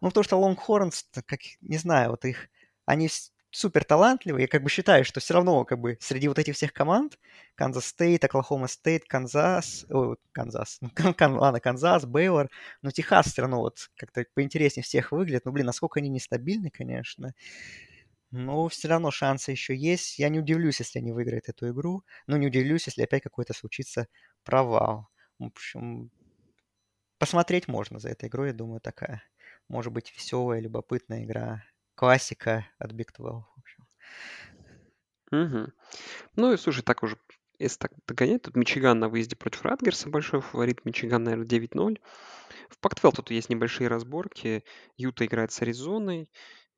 [0.00, 2.48] Ну, потому что Longhorns, как, не знаю, вот их...
[2.86, 3.08] Они
[3.52, 4.42] супер талантливые.
[4.42, 7.18] Я как бы считаю, что все равно как бы среди вот этих всех команд
[7.54, 12.48] Канзас Стейт, Оклахома Стейт, Канзас, ой, Канзас, ну, Кан- ладно, Канзас, Бейлор,
[12.80, 15.44] но Техас все равно вот как-то поинтереснее всех выглядит.
[15.44, 17.34] Ну, блин, насколько они нестабильны, конечно.
[18.32, 20.18] Но все равно шансы еще есть.
[20.18, 24.08] Я не удивлюсь, если они выиграют эту игру, но не удивлюсь, если опять какой-то случится
[24.42, 25.08] провал.
[25.38, 26.10] В общем,
[27.18, 29.22] посмотреть можно за этой игрой, я думаю, такая.
[29.68, 31.62] Может быть, веселая, любопытная игра.
[31.94, 33.44] Классика от Big 12.
[33.54, 33.86] в общем.
[35.30, 35.72] Мгм.
[36.36, 37.18] Ну и слушай, так уже,
[37.58, 40.86] если так догонять, тут Мичиган на выезде против Радгерса большой фаворит.
[40.86, 42.00] Мичиган, наверное, 9-0.
[42.70, 44.64] В Пактвелл тут есть небольшие разборки.
[44.96, 46.30] Юта играет с Аризоной,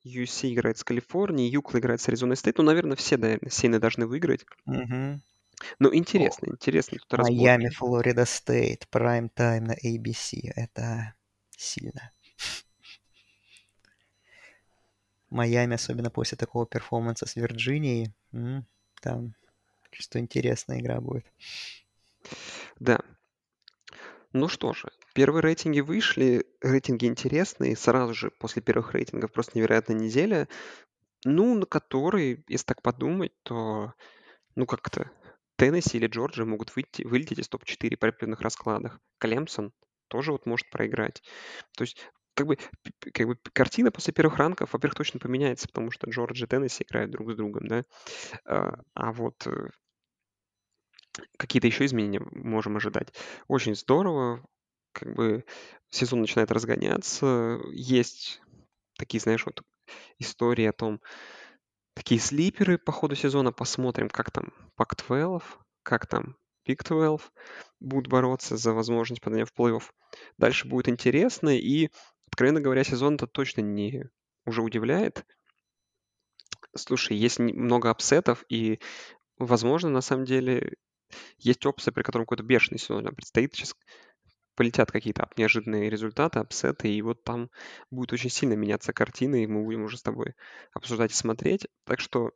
[0.05, 2.59] UC играет с Калифорнией, Юкла играет с Аризоной Стейт.
[2.59, 4.45] Ну, наверное, все, наверное, сильно должны выиграть.
[4.67, 5.23] Мгм.
[5.79, 7.41] Но О, интересно, интересно тут разборки.
[7.41, 10.53] Майами, Флорида Стейт, прайм тайм на ABC.
[10.57, 11.15] Это
[11.57, 12.13] сильно.
[15.31, 18.13] Майами, особенно после такого перформанса с Вирджинией,
[19.01, 19.35] там
[19.91, 21.25] что интересная игра будет.
[22.79, 23.01] Да.
[24.33, 29.97] Ну что же, первые рейтинги вышли, рейтинги интересные, сразу же после первых рейтингов просто невероятная
[29.97, 30.49] неделя,
[31.25, 33.95] ну, на которой, если так подумать, то,
[34.57, 35.11] ну, как-то
[35.57, 39.01] Теннесси или Джорджия могут выйти, вылететь из топ-4 при определенных раскладах.
[39.19, 39.73] Клемсон
[40.09, 41.23] тоже вот может проиграть.
[41.77, 41.97] То есть
[42.35, 42.59] как бы,
[43.13, 47.13] как бы картина после первых ранков, во-первых, точно поменяется, потому что Джорджия и Теннесси играют
[47.13, 47.85] друг с другом, да.
[48.45, 49.71] А, а вот э,
[51.39, 53.15] какие-то еще изменения можем ожидать.
[53.47, 54.45] Очень здорово,
[54.95, 55.45] как бы
[55.91, 58.41] сезон начинает разгоняться, есть
[58.97, 59.63] такие, знаешь, вот
[60.19, 61.01] истории о том,
[61.95, 65.43] такие слиперы по ходу сезона, посмотрим, как там Pac-12,
[65.83, 67.31] как там Big 12
[67.81, 69.83] будут бороться за возможность попадания в плей-офф.
[70.39, 71.91] Дальше будет интересно, и,
[72.27, 74.05] откровенно говоря, сезон-то точно не
[74.47, 75.27] уже удивляет.
[76.77, 78.81] Слушай, есть много апсетов, и,
[79.39, 80.77] возможно, на самом деле
[81.39, 83.55] есть опция, при котором какой-то бешеный сезон предстоит.
[83.55, 83.75] Сейчас
[84.55, 87.51] полетят какие-то неожиданные результаты, апсеты, и вот там
[87.91, 90.35] будет очень сильно меняться картина, и мы будем уже с тобой
[90.73, 91.67] обсуждать и смотреть.
[91.85, 92.33] Так что,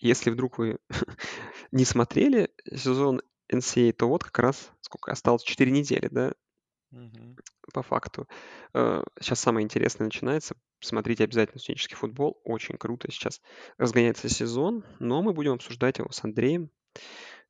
[0.00, 0.78] если вдруг вы
[1.72, 6.32] не смотрели сезон NCAA, то вот как раз сколько осталось, 4 недели, да,
[6.90, 7.36] Мгм.
[7.72, 8.28] по факту.
[8.74, 10.56] Сейчас самое интересное начинается.
[10.80, 12.40] Смотрите обязательно студенческий футбол.
[12.44, 13.40] Очень круто сейчас
[13.78, 16.70] разгоняется сезон, но мы будем обсуждать его с Андреем.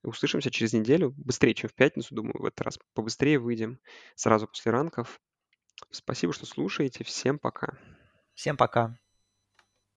[0.02, 3.78] Услышимся через неделю, быстрее, чем в пятницу, думаю, в этот раз побыстрее выйдем,
[4.16, 5.20] сразу после ранков.
[5.90, 7.04] Спасибо, что слушаете.
[7.04, 7.78] Всем пока.
[8.34, 9.01] Всем пока.